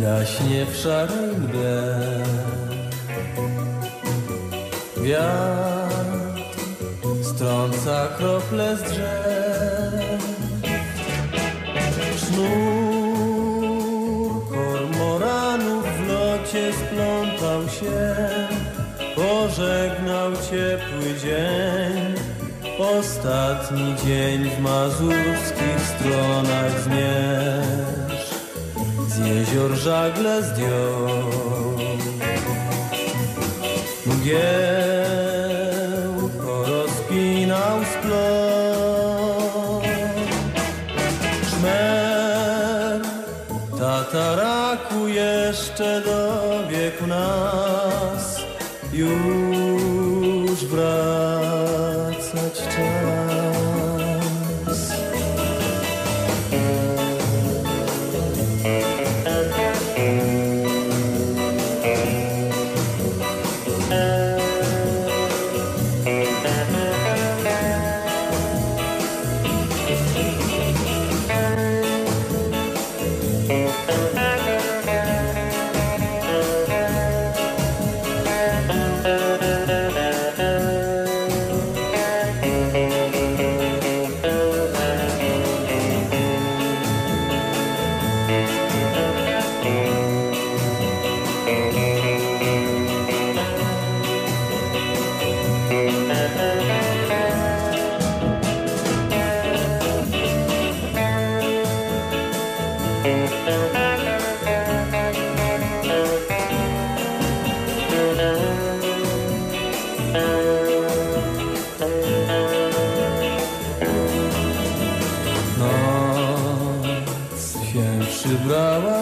gaśnie 0.00 0.66
w 0.66 0.76
szarej 0.76 1.36
mgle 1.36 2.00
Wiatr 5.02 6.54
strąca 7.22 8.08
krople 8.18 8.76
z 8.76 8.82
drzew 8.82 9.43
Pożegnał 19.16 20.32
ciepły 20.32 21.20
dzień. 21.22 22.14
Ostatni 22.78 23.94
dzień 24.06 24.50
w 24.50 24.60
mazurskich 24.60 25.80
stronach 25.96 26.80
zmierz. 26.80 28.34
Z 29.08 29.18
jezior 29.18 29.70
żagle 29.70 30.42
zdjął. 30.42 31.08
Mgieł 34.06 34.93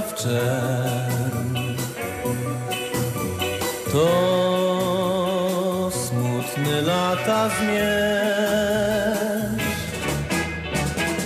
w 0.01 0.13
To 3.93 5.91
smutny 5.91 6.83
lata 6.83 7.49
zmierzch 7.49 8.83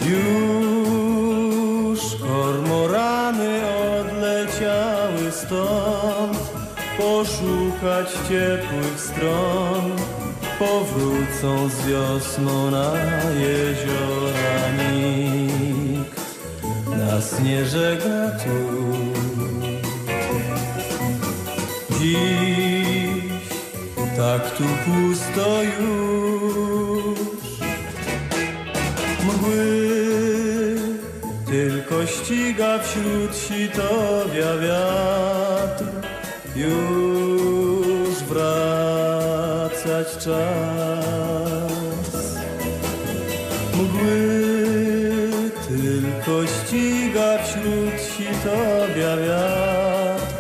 Już 0.07 2.01
kormorany 2.21 3.61
odleciały 3.91 5.33
stąd. 5.33 6.39
Poszukać 6.99 8.09
ciepłych 8.29 9.01
stron. 9.01 9.97
Powrócą 10.59 11.69
z 11.69 11.87
wiosną 11.87 12.71
na 12.71 12.93
jeziora 13.31 14.17
Nikt 14.17 14.26
nas 17.17 17.41
nie 17.41 17.65
żegna 17.65 18.31
tu 18.31 18.57
Dziś 22.01 23.23
tak 24.17 24.51
tu 24.51 24.65
pusto 24.85 25.63
już. 25.63 27.19
Mgły 29.25 29.67
tylko 31.47 32.07
ściga 32.07 32.79
wśród 32.79 33.37
sitowia 33.37 34.57
wiatr. 34.57 35.85
Już 36.57 37.26
sitowia 48.47 49.17
wiatr 49.17 50.35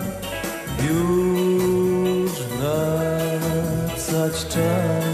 Już 0.90 2.33
wracać 2.42 4.47
czas 4.47 5.07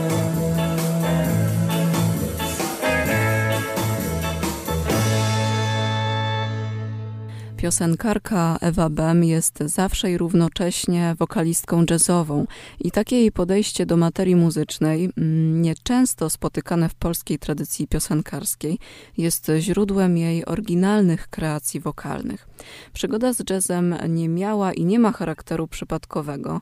Piosenkarka 7.56 8.58
Ewa 8.60 8.90
Bem 8.90 9.24
jest 9.24 9.58
zawsze 9.66 10.10
i 10.10 10.18
równocześnie 10.18 11.14
wokalistką 11.18 11.84
jazzową 11.90 12.46
i 12.80 12.90
takie 12.90 13.16
jej 13.16 13.32
podejście 13.32 13.86
do 13.86 13.96
materii 13.96 14.36
muzycznej, 14.36 15.10
mm, 15.16 15.62
nieczęsto 15.62 16.30
spotykane 16.30 16.88
w 16.88 16.94
polskiej 16.94 17.38
tradycji 17.38 17.88
piosenkarskiej, 17.88 18.78
jest 19.18 19.50
źródłem 19.58 20.16
jej 20.16 20.44
oryginalnych 20.44 21.28
kreacji 21.28 21.80
wokalnych. 21.80 22.51
Przygoda 22.92 23.32
z 23.32 23.50
jazzem 23.50 23.96
nie 24.08 24.28
miała 24.28 24.72
i 24.72 24.84
nie 24.84 24.98
ma 24.98 25.12
charakteru 25.12 25.68
przypadkowego, 25.68 26.60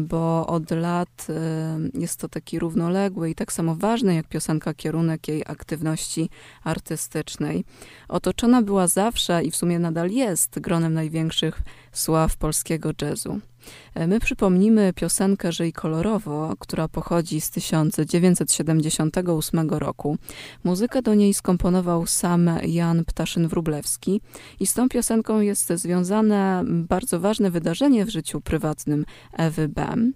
bo 0.00 0.46
od 0.46 0.70
lat 0.70 1.26
y, 1.94 1.98
jest 2.00 2.20
to 2.20 2.28
taki 2.28 2.58
równoległy 2.58 3.30
i 3.30 3.34
tak 3.34 3.52
samo 3.52 3.74
ważny 3.74 4.14
jak 4.14 4.28
piosenka 4.28 4.74
kierunek 4.74 5.28
jej 5.28 5.42
aktywności 5.46 6.30
artystycznej. 6.64 7.64
Otoczona 8.08 8.62
była 8.62 8.86
zawsze 8.86 9.44
i 9.44 9.50
w 9.50 9.56
sumie 9.56 9.78
nadal 9.78 10.10
jest 10.10 10.60
gronem 10.60 10.94
największych 10.94 11.60
sław 11.92 12.36
polskiego 12.36 12.90
jazzu. 13.02 13.40
My 14.08 14.20
przypomnimy 14.20 14.92
piosenkę 14.92 15.52
Żyj 15.52 15.72
kolorowo, 15.72 16.54
która 16.58 16.88
pochodzi 16.88 17.40
z 17.40 17.50
1978 17.50 19.70
roku. 19.70 20.16
Muzykę 20.64 21.02
do 21.02 21.14
niej 21.14 21.34
skomponował 21.34 22.06
sam 22.06 22.50
Jan 22.62 23.04
Ptaszyn-Wróblewski 23.04 24.20
i 24.60 24.66
z 24.66 24.74
tą 24.74 24.88
piosenką 24.88 25.40
jest 25.40 25.68
związane 25.74 26.64
bardzo 26.66 27.20
ważne 27.20 27.50
wydarzenie 27.50 28.04
w 28.04 28.10
życiu 28.10 28.40
prywatnym 28.40 29.04
Ewy 29.32 29.68
Bem. 29.68 30.12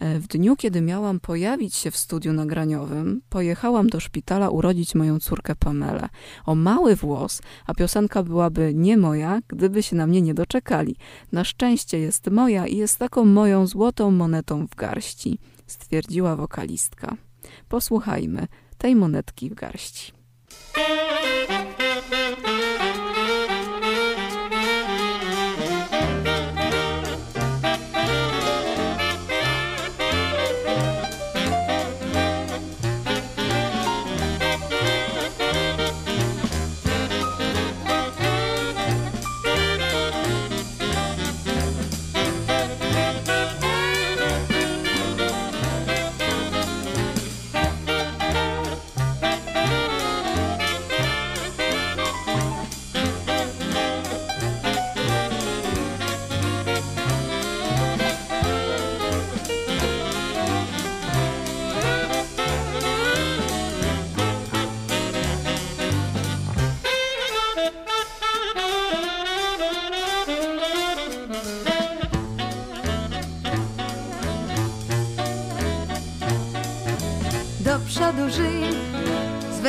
E, 0.00 0.18
W 0.18 0.26
dniu, 0.26 0.56
kiedy 0.56 0.80
miałam 0.80 1.20
pojawić 1.20 1.74
się 1.74 1.90
w 1.90 1.96
studiu 1.96 2.32
nagraniowym, 2.32 3.22
pojechałam 3.28 3.86
do 3.88 4.00
szpitala 4.00 4.50
urodzić 4.50 4.94
moją 4.94 5.20
córkę 5.20 5.56
Pamelę. 5.56 6.08
O 6.46 6.54
mały 6.54 6.96
włos, 6.96 7.42
a 7.66 7.74
piosenka 7.74 8.22
byłaby 8.22 8.72
nie 8.74 8.96
moja, 8.96 9.40
gdyby 9.48 9.82
się 9.82 9.96
na 9.96 10.06
mnie 10.06 10.22
nie 10.22 10.34
doczekali. 10.34 10.96
Na 11.32 11.44
szczęście 11.44 11.98
jest 11.98 12.30
moja 12.30 12.66
i 12.66 12.76
jest 12.76 12.98
taką 12.98 13.24
moją 13.24 13.66
złotą 13.66 14.10
monetą 14.10 14.66
w 14.66 14.74
garści, 14.74 15.38
stwierdziła 15.66 16.36
wokalistka. 16.36 17.16
Posłuchajmy 17.68 18.46
tej 18.78 18.96
monetki 18.96 19.50
w 19.50 19.54
garści. 19.54 20.12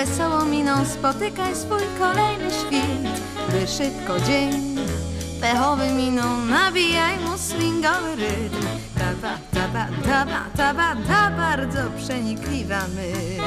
Wesołą 0.06 0.46
miną 0.46 0.86
spotykaj 0.86 1.56
swój 1.56 1.82
kolejny 2.00 2.52
świt, 2.52 3.22
by 3.52 3.68
szybko 3.68 4.20
dzień 4.20 4.76
pechowy 5.42 5.88
miną 5.88 6.46
nabijaj 6.46 7.20
mu 7.20 7.38
swingowy 7.38 8.16
rytm. 8.16 8.66
Taba, 9.00 9.34
taba, 9.54 9.88
taba, 10.06 10.46
taba, 10.58 10.96
ta 11.08 11.32
bardzo 11.32 11.80
przenikliwa 11.98 12.82
myśl. 12.96 13.44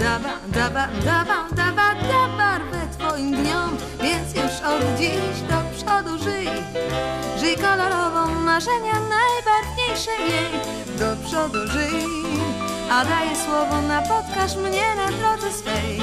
Daba, 0.00 0.32
daba, 0.48 0.88
daba, 1.04 1.38
daba, 1.56 1.94
daba 1.94 2.58
we 2.70 2.96
twoim 2.96 3.36
dniom, 3.36 3.76
więc 4.02 4.28
już 4.34 4.54
od 4.72 4.98
dziś 4.98 5.36
do 5.50 5.58
przodu 5.76 6.24
żyj. 6.24 6.48
Żyj 7.40 7.56
kolorową 7.56 8.34
marzenia 8.34 8.96
najbarwniejsze 9.14 10.10
miej, 10.28 10.60
do 10.98 11.28
przodu 11.28 11.58
żyj. 11.66 12.67
A 12.90 13.04
daję 13.04 13.36
słowo, 13.36 13.82
napotkasz 13.82 14.56
mnie 14.56 14.94
na 14.96 15.06
drodze 15.06 15.52
swej. 15.52 16.00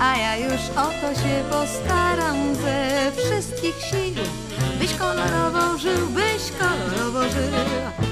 A 0.00 0.16
ja 0.16 0.36
już 0.36 0.70
o 0.76 0.86
to 1.00 1.14
się 1.14 1.44
postaram 1.50 2.54
ze 2.54 3.12
wszystkich 3.12 3.74
sił. 3.74 4.24
Byś 4.78 4.94
kolorowo 4.94 5.78
żył, 5.78 6.06
byś 6.06 6.52
kolorowo 6.58 7.22
żył 7.22 8.04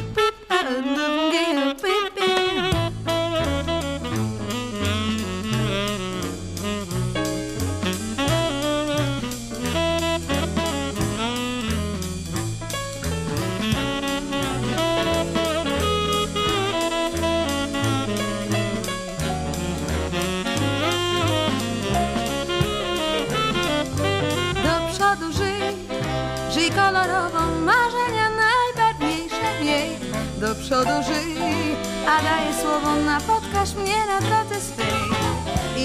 przodu 30.73 31.03
żyj, 31.07 31.37
a 32.07 32.23
daję 32.23 32.53
słowo, 32.63 32.97
napotkasz 32.97 33.75
mnie 33.75 34.07
na 34.07 34.21
drodze 34.21 34.61
swej. 34.61 35.03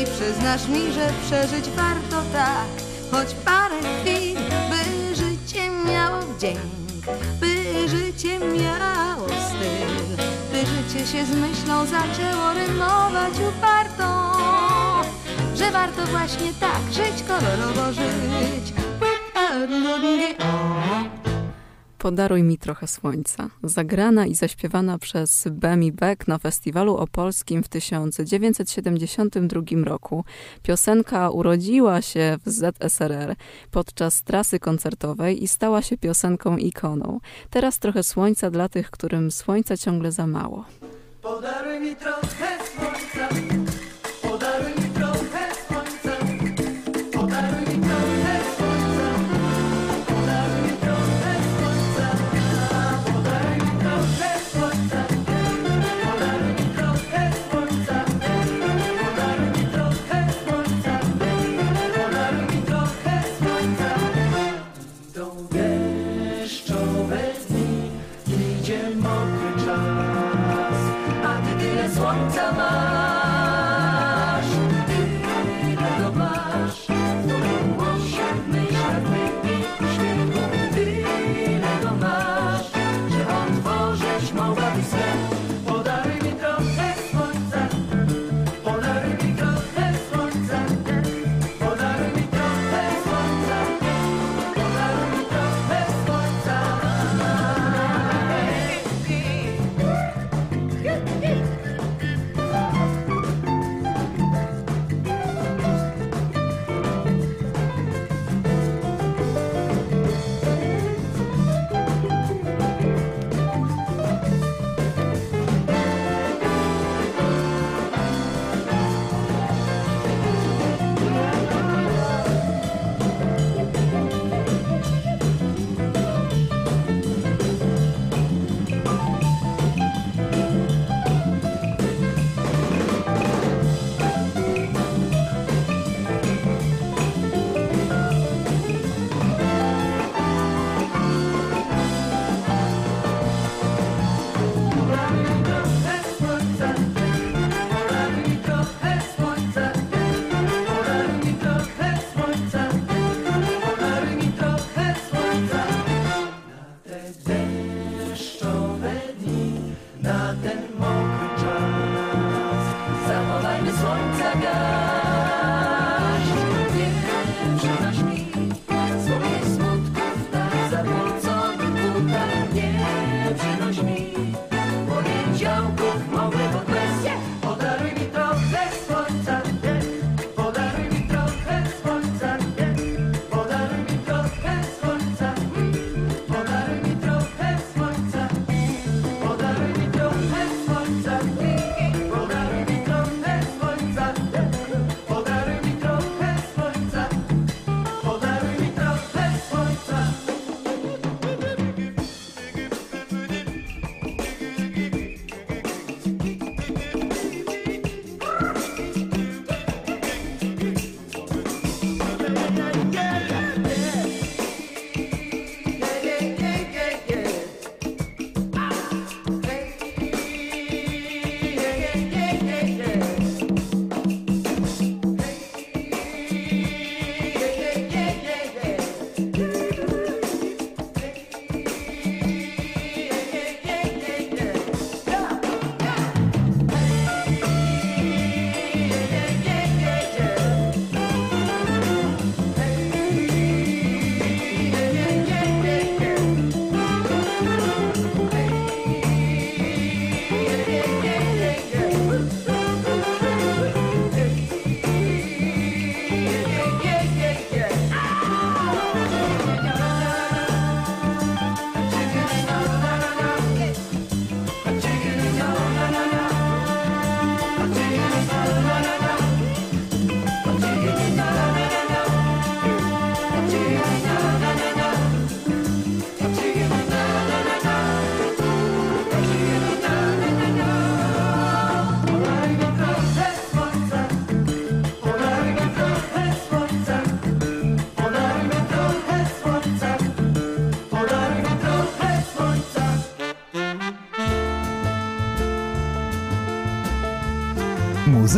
I 0.02 0.06
przyznasz 0.06 0.67
mi, 0.67 0.91
że 0.93 1.10
przeżyć 1.26 1.69
warto 1.69 2.21
tak, 2.34 2.69
choć 3.12 3.34
parę 3.45 3.76
chwil, 3.80 4.38
by 4.69 5.15
życie 5.15 5.69
miało 5.86 6.21
wdzięk, 6.21 6.60
by 7.39 7.89
życie 7.89 8.39
miało 8.39 9.28
styl, 9.28 10.26
by 10.52 10.60
życie 10.60 11.08
się 11.12 11.26
z 11.26 11.36
myślą 11.36 11.86
zaczęło 11.86 12.54
rymować 12.54 13.34
upartą 13.50 14.08
że 15.56 15.71
warto 15.71 16.06
właśnie 16.06 16.54
tak 16.60 16.82
żyć, 16.93 17.23
kolorowo 17.28 17.93
żyć. 17.93 18.73
Podaruj 21.98 22.43
mi 22.43 22.58
trochę 22.58 22.87
słońca. 22.87 23.50
Zagrana 23.63 24.25
i 24.25 24.35
zaśpiewana 24.35 24.98
przez 24.98 25.48
Bemi 25.52 25.91
Beck 25.91 26.27
na 26.27 26.37
festiwalu 26.37 26.98
opolskim 26.98 27.63
w 27.63 27.67
1972 27.67 29.62
roku. 29.83 30.25
Piosenka 30.63 31.29
urodziła 31.29 32.02
się 32.02 32.37
w 32.45 32.50
ZSRR 32.50 33.35
podczas 33.71 34.23
trasy 34.23 34.60
koncertowej 34.60 35.43
i 35.43 35.48
stała 35.48 35.81
się 35.81 35.98
piosenką 35.98 36.58
ikoną. 36.58 37.19
Teraz 37.50 37.79
trochę 37.79 38.04
słońca 38.04 38.50
dla 38.50 38.69
tych, 38.69 38.91
którym 38.91 39.31
słońca 39.31 39.77
ciągle 39.77 40.12
za 40.12 40.27
mało. 40.27 40.65
Podaruj 41.21 41.79
mi 41.79 41.95
trochę 41.95 42.48
słońca, 42.75 43.29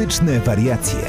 Muzyczne 0.09 0.39
wariacje. 0.39 0.99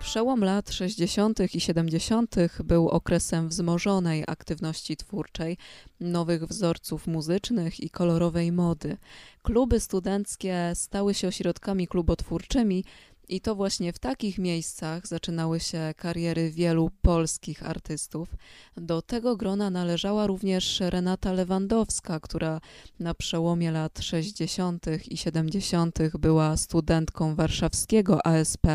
Przełom 0.00 0.44
lat 0.44 0.70
60. 0.70 1.54
i 1.54 1.60
70. 1.60 2.34
był 2.64 2.88
okresem 2.88 3.48
wzmożonej 3.48 4.24
aktywności 4.26 4.96
twórczej, 4.96 5.56
nowych 6.00 6.44
wzorców 6.44 7.06
muzycznych 7.06 7.80
i 7.80 7.90
kolorowej 7.90 8.52
mody. 8.52 8.96
Kluby 9.42 9.80
studenckie 9.80 10.72
stały 10.74 11.14
się 11.14 11.28
ośrodkami 11.28 11.88
klubotwórczymi 11.88 12.84
i 13.30 13.40
to 13.40 13.54
właśnie 13.54 13.92
w 13.92 13.98
takich 13.98 14.38
miejscach 14.38 15.06
zaczynały 15.06 15.60
się 15.60 15.94
kariery 15.96 16.50
wielu 16.50 16.90
polskich 17.02 17.66
artystów. 17.66 18.28
Do 18.76 19.02
tego 19.02 19.36
grona 19.36 19.70
należała 19.70 20.26
również 20.26 20.80
Renata 20.80 21.32
Lewandowska, 21.32 22.20
która 22.20 22.60
na 22.98 23.14
przełomie 23.14 23.70
lat 23.70 23.98
60. 24.00 24.86
i 25.08 25.16
70. 25.16 25.98
była 26.18 26.56
studentką 26.56 27.34
warszawskiego 27.34 28.26
ASP 28.26 28.66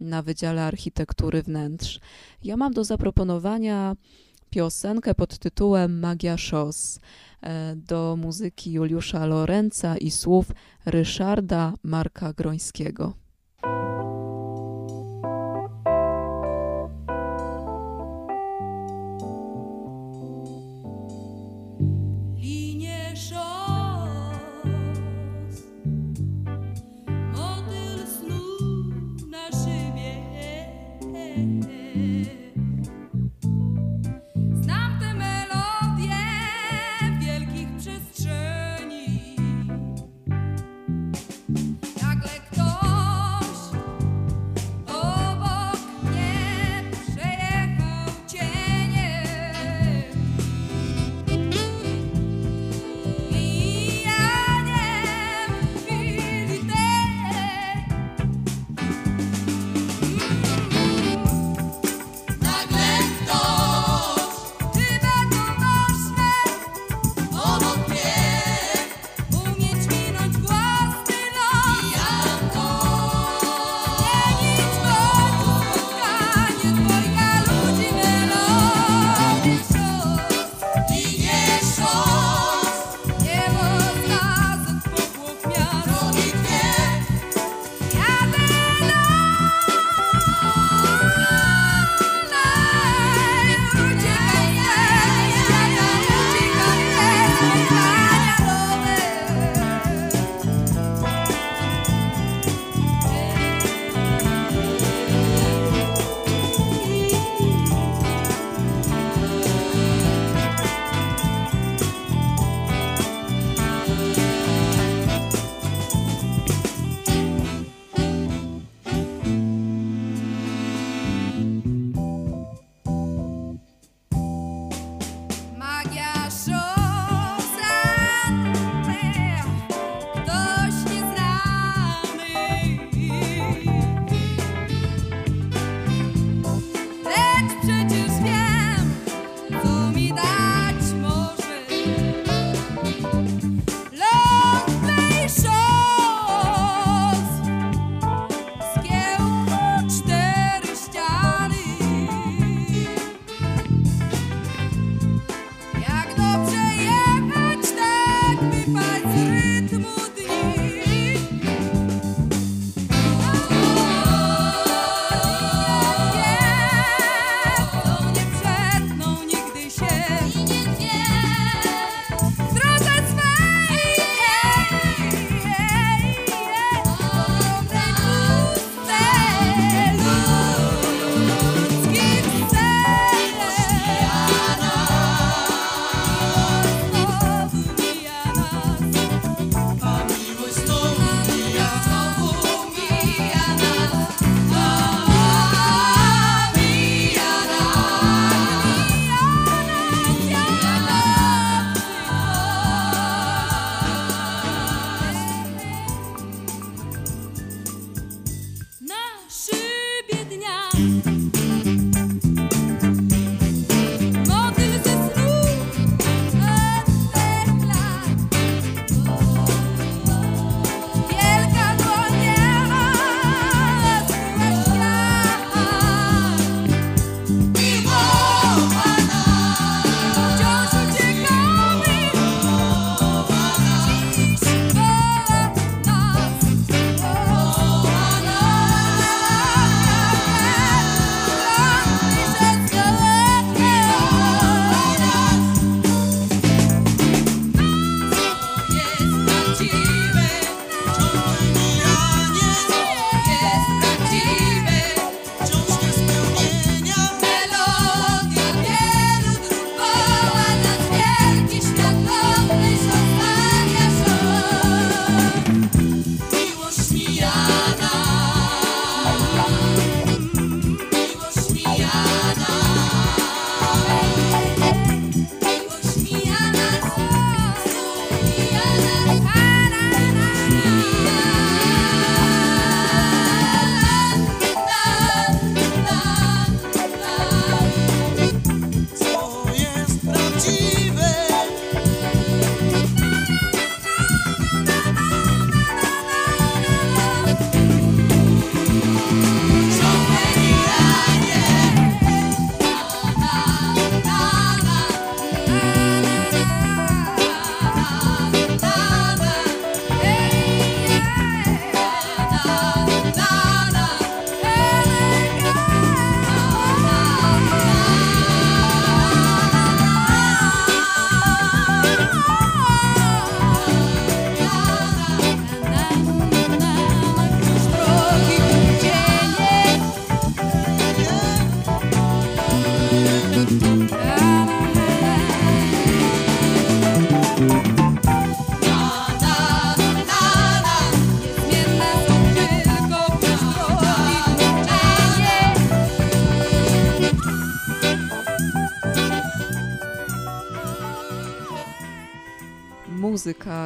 na 0.00 0.22
Wydziale 0.22 0.64
Architektury 0.64 1.42
Wnętrz. 1.42 2.00
Ja 2.44 2.56
mam 2.56 2.72
do 2.72 2.84
zaproponowania 2.84 3.96
piosenkę 4.50 5.14
pod 5.14 5.38
tytułem 5.38 6.00
Magia 6.00 6.36
Szos 6.38 7.00
e, 7.42 7.76
do 7.76 8.16
muzyki 8.18 8.72
Juliusza 8.72 9.26
Lorenza 9.26 9.96
i 9.96 10.10
słów 10.10 10.46
Ryszarda 10.86 11.74
Marka 11.82 12.32
Grońskiego. 12.32 13.29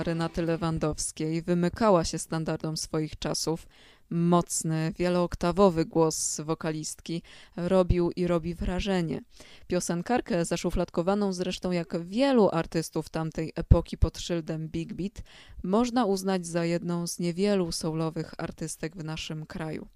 Renaty 0.04 0.42
Lewandowskiej 0.42 1.42
wymykała 1.42 2.04
się 2.04 2.18
standardom 2.18 2.76
swoich 2.76 3.18
czasów. 3.18 3.66
Mocny, 4.10 4.92
wielooktawowy 4.98 5.84
głos 5.84 6.40
wokalistki 6.40 7.22
robił 7.56 8.10
i 8.10 8.26
robi 8.26 8.54
wrażenie. 8.54 9.20
Piosenkarkę 9.66 10.44
zaszufladkowaną 10.44 11.32
zresztą 11.32 11.70
jak 11.70 12.04
wielu 12.04 12.48
artystów 12.52 13.08
tamtej 13.08 13.52
epoki 13.54 13.98
pod 13.98 14.18
szyldem 14.18 14.68
Big 14.68 14.92
Beat 14.92 15.22
można 15.62 16.04
uznać 16.04 16.46
za 16.46 16.64
jedną 16.64 17.06
z 17.06 17.18
niewielu 17.18 17.72
soulowych 17.72 18.34
artystek 18.38 18.96
w 18.96 19.04
naszym 19.04 19.46
kraju. 19.46 19.88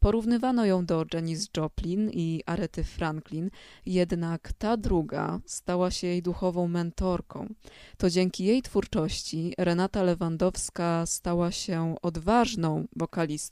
Porównywano 0.00 0.64
ją 0.64 0.86
do 0.86 1.04
Janis 1.12 1.48
Joplin 1.56 2.10
i 2.10 2.42
Arety 2.46 2.84
Franklin, 2.84 3.50
jednak 3.86 4.52
ta 4.58 4.76
druga 4.76 5.40
stała 5.46 5.90
się 5.90 6.06
jej 6.06 6.22
duchową 6.22 6.68
mentorką. 6.68 7.54
To 7.96 8.10
dzięki 8.10 8.44
jej 8.44 8.62
twórczości 8.62 9.54
Renata 9.58 10.02
Lewandowska 10.02 11.06
stała 11.06 11.52
się 11.52 11.94
odważną 12.02 12.86
wokalistką, 12.96 13.48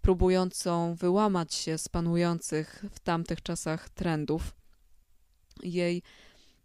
próbującą 0.00 0.94
wyłamać 0.94 1.54
się 1.54 1.78
z 1.78 1.88
panujących 1.88 2.84
w 2.90 3.00
tamtych 3.00 3.42
czasach 3.42 3.88
trendów. 3.88 4.54
Jej 5.62 6.02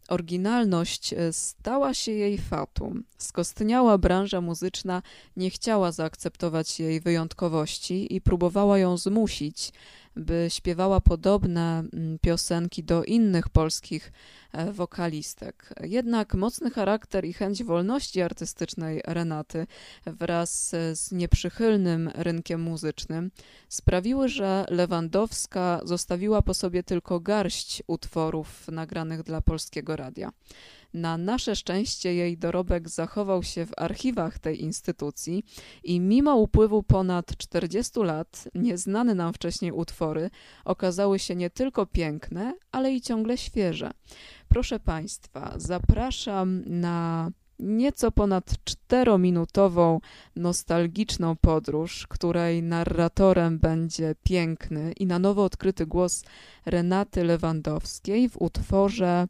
Oryginalność 0.08 1.12
e, 1.12 1.32
stała 1.32 1.94
się 1.94 2.12
jej 2.12 2.38
fatum. 2.38 3.04
Skostniała 3.18 3.98
branża 3.98 4.40
muzyczna 4.40 5.02
nie 5.36 5.50
chciała 5.50 5.92
zaakceptować 5.92 6.80
jej 6.80 7.00
wyjątkowości 7.00 8.14
i 8.14 8.20
próbowała 8.20 8.78
ją 8.78 8.96
zmusić, 8.96 9.72
by 10.16 10.46
śpiewała 10.48 11.00
podobne 11.00 11.84
mm, 11.92 12.18
piosenki 12.18 12.84
do 12.84 13.04
innych 13.04 13.48
polskich 13.48 14.12
e, 14.52 14.72
wokalistek. 14.72 15.74
Jednak 15.80 16.34
mocny 16.34 16.70
charakter 16.70 17.24
i 17.24 17.32
chęć 17.32 17.64
wolności 17.64 18.22
artystycznej 18.22 19.02
Renaty 19.06 19.66
wraz 20.06 20.70
z 20.92 21.12
nieprzychylnym 21.12 22.10
rynkiem 22.14 22.60
muzycznym 22.60 23.30
sprawiły, 23.68 24.28
że 24.28 24.64
Lewandowska 24.68 25.80
zostawiła 25.84 26.42
po 26.42 26.54
sobie 26.54 26.82
tylko 26.82 27.20
garść 27.20 27.82
utworów 27.86 28.68
nagranych 28.68 29.22
dla 29.22 29.40
polskiego 29.40 29.96
radia. 29.96 30.32
Na 30.94 31.18
nasze 31.18 31.56
szczęście 31.56 32.14
jej 32.14 32.38
dorobek 32.38 32.88
zachował 32.88 33.42
się 33.42 33.66
w 33.66 33.72
archiwach 33.76 34.38
tej 34.38 34.62
instytucji 34.62 35.44
i 35.84 36.00
mimo 36.00 36.36
upływu 36.36 36.82
ponad 36.82 37.36
40 37.36 38.00
lat 38.00 38.48
nieznane 38.54 39.14
nam 39.14 39.32
wcześniej 39.32 39.72
utwory 39.72 40.30
okazały 40.64 41.18
się 41.18 41.36
nie 41.36 41.50
tylko 41.50 41.86
piękne, 41.86 42.54
ale 42.72 42.92
i 42.92 43.00
ciągle 43.00 43.38
świeże. 43.38 43.90
Proszę 44.48 44.80
Państwa, 44.80 45.54
zapraszam 45.56 46.62
na 46.66 47.30
nieco 47.58 48.10
ponad 48.10 48.54
czterominutową 48.64 50.00
nostalgiczną 50.36 51.36
podróż, 51.36 52.06
której 52.06 52.62
narratorem 52.62 53.58
będzie 53.58 54.14
piękny 54.22 54.92
i 54.92 55.06
na 55.06 55.18
nowo 55.18 55.44
odkryty 55.44 55.86
głos 55.86 56.24
Renaty 56.66 57.24
Lewandowskiej 57.24 58.28
w 58.28 58.36
utworze 58.42 59.26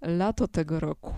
lato 0.00 0.48
tego 0.48 0.80
roku. 0.80 1.14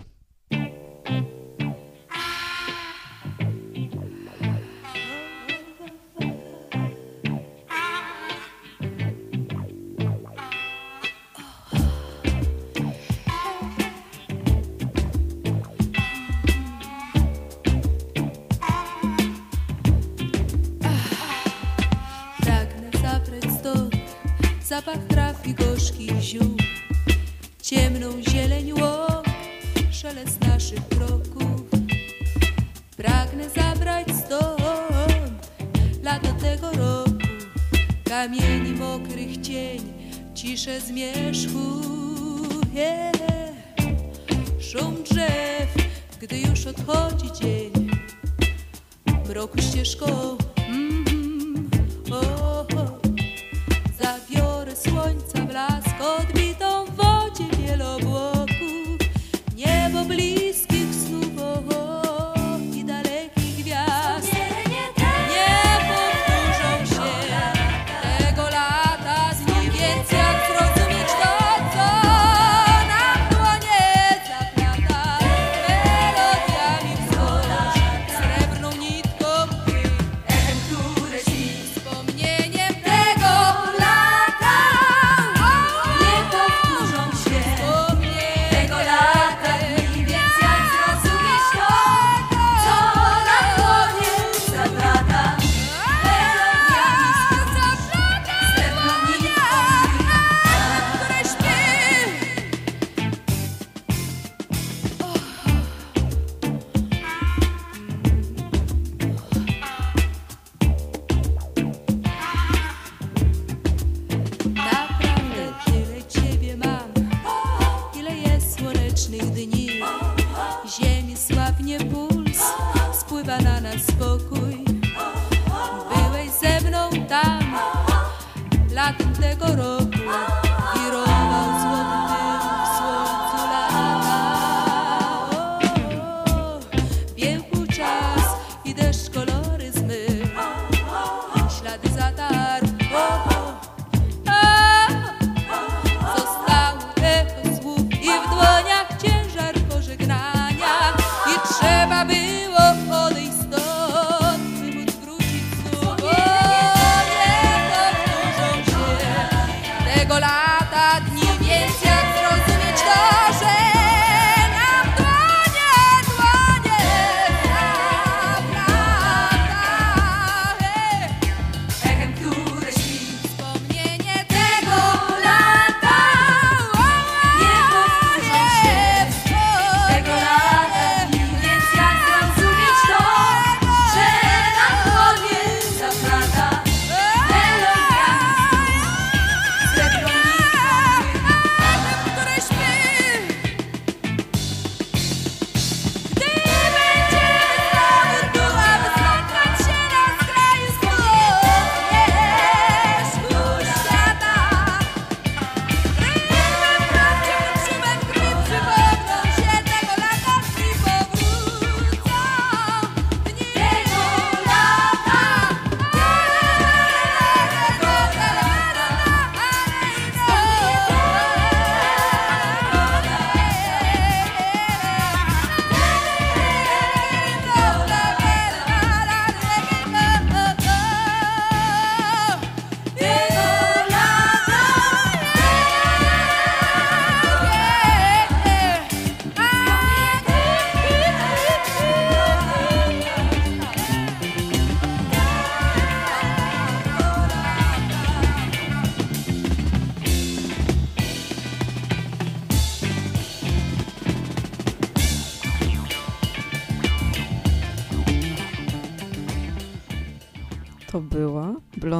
Zapach 24.71 25.07
traw 25.07 25.47
i 25.47 25.53
gorzkich 25.53 26.21
ziół 26.21 26.55
ciemną 27.71 28.21
zieleń 28.29 28.73
łąk, 28.73 29.25
szelest 29.91 30.41
naszych 30.41 30.87
kroków. 30.87 31.69
Pragnę 32.97 33.49
zabrać 33.49 34.07
stąd 34.25 34.61
lato 36.03 36.33
tego 36.33 36.71
roku, 36.71 37.11
kamieni 38.09 38.71
mokrych 38.71 39.41
cień, 39.41 39.93
ciszę 40.35 40.81
zmierzchu. 40.81 41.81
Yeah. 42.73 43.11
Szum 44.59 45.03
drzew, 45.03 45.69
gdy 46.21 46.39
już 46.39 46.65
odchodzi 46.67 47.31
dzień, 47.41 47.89
mroku 49.29 49.61
ścieżką. 49.61 50.37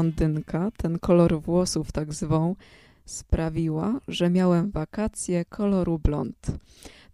Blondynka, 0.01 0.71
ten 0.77 0.99
kolor 0.99 1.41
włosów 1.41 1.91
tak 1.91 2.13
zwą, 2.13 2.55
sprawiła, 3.05 3.99
że 4.07 4.29
miałem 4.29 4.71
wakacje 4.71 5.45
koloru 5.45 5.99
blond. 5.99 6.47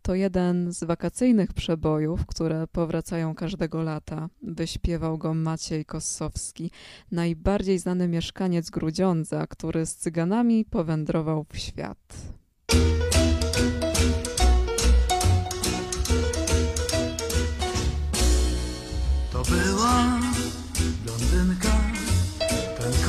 To 0.02 0.16
jeden 0.16 0.72
z 0.72 0.84
wakacyjnych 0.84 1.54
przebojów, 1.54 2.26
które 2.26 2.68
powracają 2.68 3.36
każdego 3.36 3.82
lata. 3.82 4.30
Wyśpiewał 4.42 5.18
go 5.18 5.34
Maciej 5.34 5.86
Kossowski, 5.86 6.72
najbardziej 7.12 7.80
znany 7.80 8.08
mieszkaniec 8.08 8.70
Grudziądza, 8.70 9.48
który 9.48 9.86
z 9.86 9.96
cyganami 9.96 10.66
powędrował 10.66 11.46
w 11.50 11.58
świat. 11.58 12.16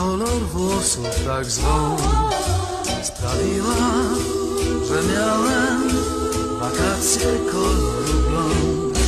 Kolor 0.08 0.42
włosów 0.52 1.24
tak 1.26 1.44
zwą 1.44 1.96
sprawiła, 3.02 3.76
że 4.88 5.02
miałem 5.02 5.88
wakacje 6.60 7.38
koloru 7.52 8.18
blond. 8.28 8.98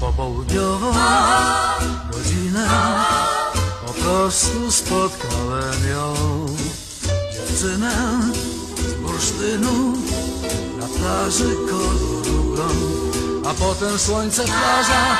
Popołudniową 0.00 0.92
godzinę 2.12 2.68
po 3.86 3.92
prostu 3.92 4.72
spotkałem 4.72 5.88
ją, 5.92 6.14
dziewczynę 7.32 8.20
z 8.88 8.94
bursztynu 8.94 9.92
na 10.80 10.86
plaży 10.86 11.56
koloru 11.70 12.54
blond. 12.54 13.46
A 13.46 13.54
potem 13.54 13.98
słońce 13.98 14.44
plaża, 14.44 15.16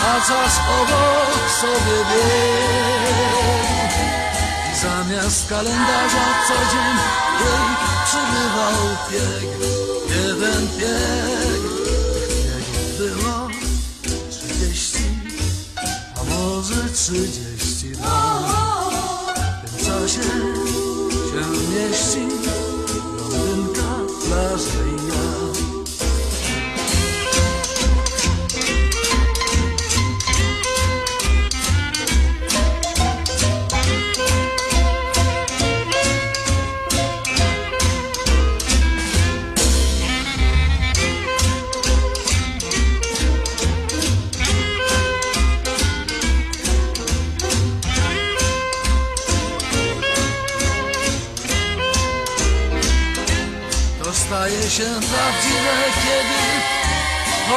a 0.00 0.20
czas 0.20 0.60
obok 0.80 1.50
sobie 1.60 1.96
biegł. 2.10 3.89
Zamiast 4.82 5.48
kalendarza 5.48 6.26
co 6.48 6.54
dzień 6.72 6.96
jej 7.40 7.70
przybywał 8.04 8.80
bieg. 9.10 9.50
Jeden 10.16 10.68
bieg, 10.78 11.62
tych 12.14 12.68
biegów 12.68 12.98
było 12.98 13.48
trzydzieści, 14.30 15.04
a 16.20 16.24
może 16.24 16.88
trzydzieści 16.94 17.92
dwa. 17.92 18.50
W 19.64 19.70
tym 19.70 19.86
czasie 19.86 20.22
się 21.30 21.44
mieści 21.70 22.28
blondynka, 23.16 23.90
plaża 24.26 24.82
i. 24.96 25.39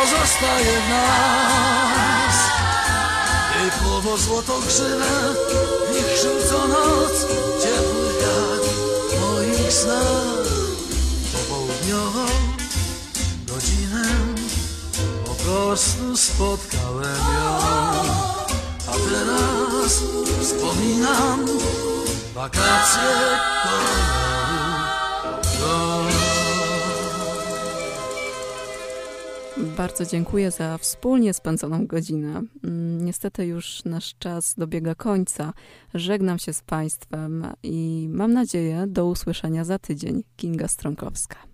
pozostaje 0.03 0.81
w 0.81 0.89
nas. 0.89 2.35
Typowo 3.53 4.17
złoto 4.17 4.59
grzywe, 4.59 5.05
wichrzył 5.93 6.49
co 6.49 6.67
noc 6.67 7.11
Ciepły 7.63 8.05
wiatr 8.19 8.69
moich 9.21 9.73
snach 9.73 10.47
Popołudniową 11.33 12.25
godzinę 13.47 14.03
po 15.25 15.35
prostu 15.35 16.17
spotkałem 16.17 17.23
ją. 17.35 17.59
A 18.87 18.91
teraz 18.91 20.03
wspominam 20.41 21.45
wakacje 22.33 23.11
koloru 23.63 24.32
Bardzo 29.77 30.05
dziękuję 30.05 30.51
za 30.51 30.77
wspólnie 30.77 31.33
spędzoną 31.33 31.87
godzinę. 31.87 32.41
Mm, 32.63 33.05
Niestety 33.05 33.45
już 33.45 33.85
nasz 33.85 34.15
czas 34.19 34.55
dobiega 34.57 34.95
końca. 34.95 35.53
Żegnam 35.93 36.39
się 36.39 36.53
z 36.53 36.61
Państwem 36.61 37.47
i 37.63 38.07
mam 38.11 38.33
nadzieję 38.33 38.85
do 38.87 39.05
usłyszenia 39.05 39.63
za 39.63 39.79
tydzień. 39.79 40.23
Kinga 40.35 40.67
Stronkowska. 40.67 41.52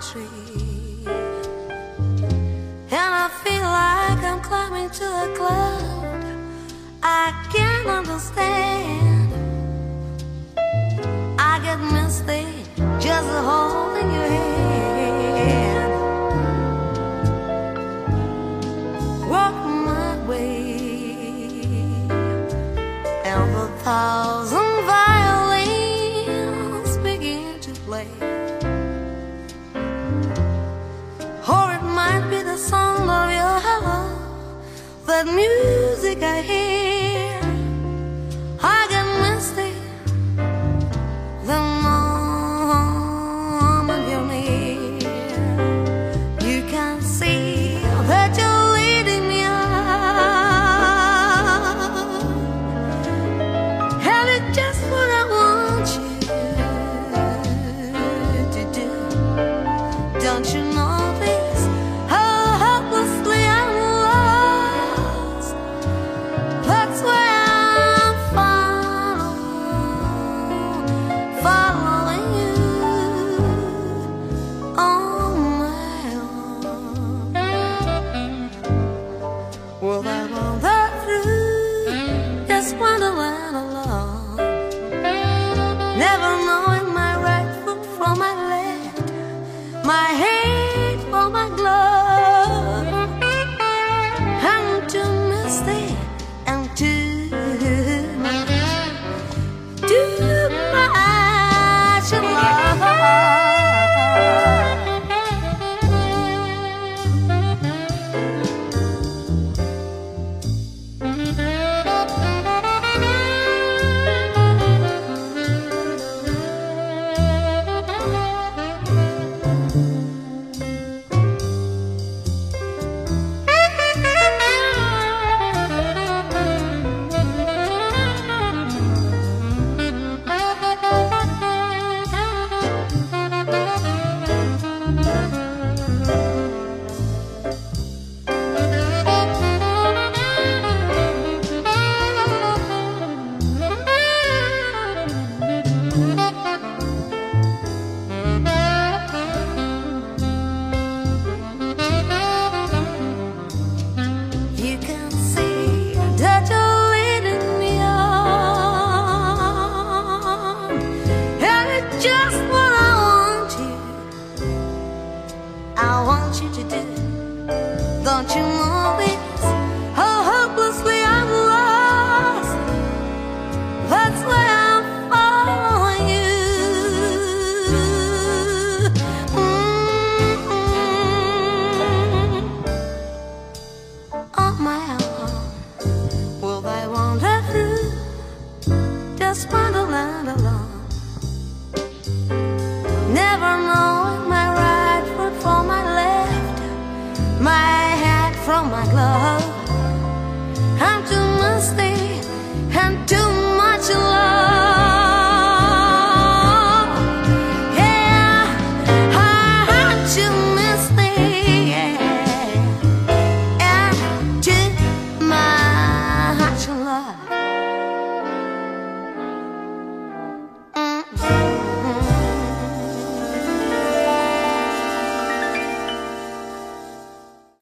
Tree. 0.00 1.04
And 1.06 2.92
I 2.92 3.28
feel 3.42 3.62
like 3.62 4.24
I'm 4.24 4.40
climbing 4.42 4.90
to 4.90 5.04
a 5.04 5.34
cloud. 5.36 6.24
I 7.02 7.32
can't 7.52 7.86
understand. 7.86 8.95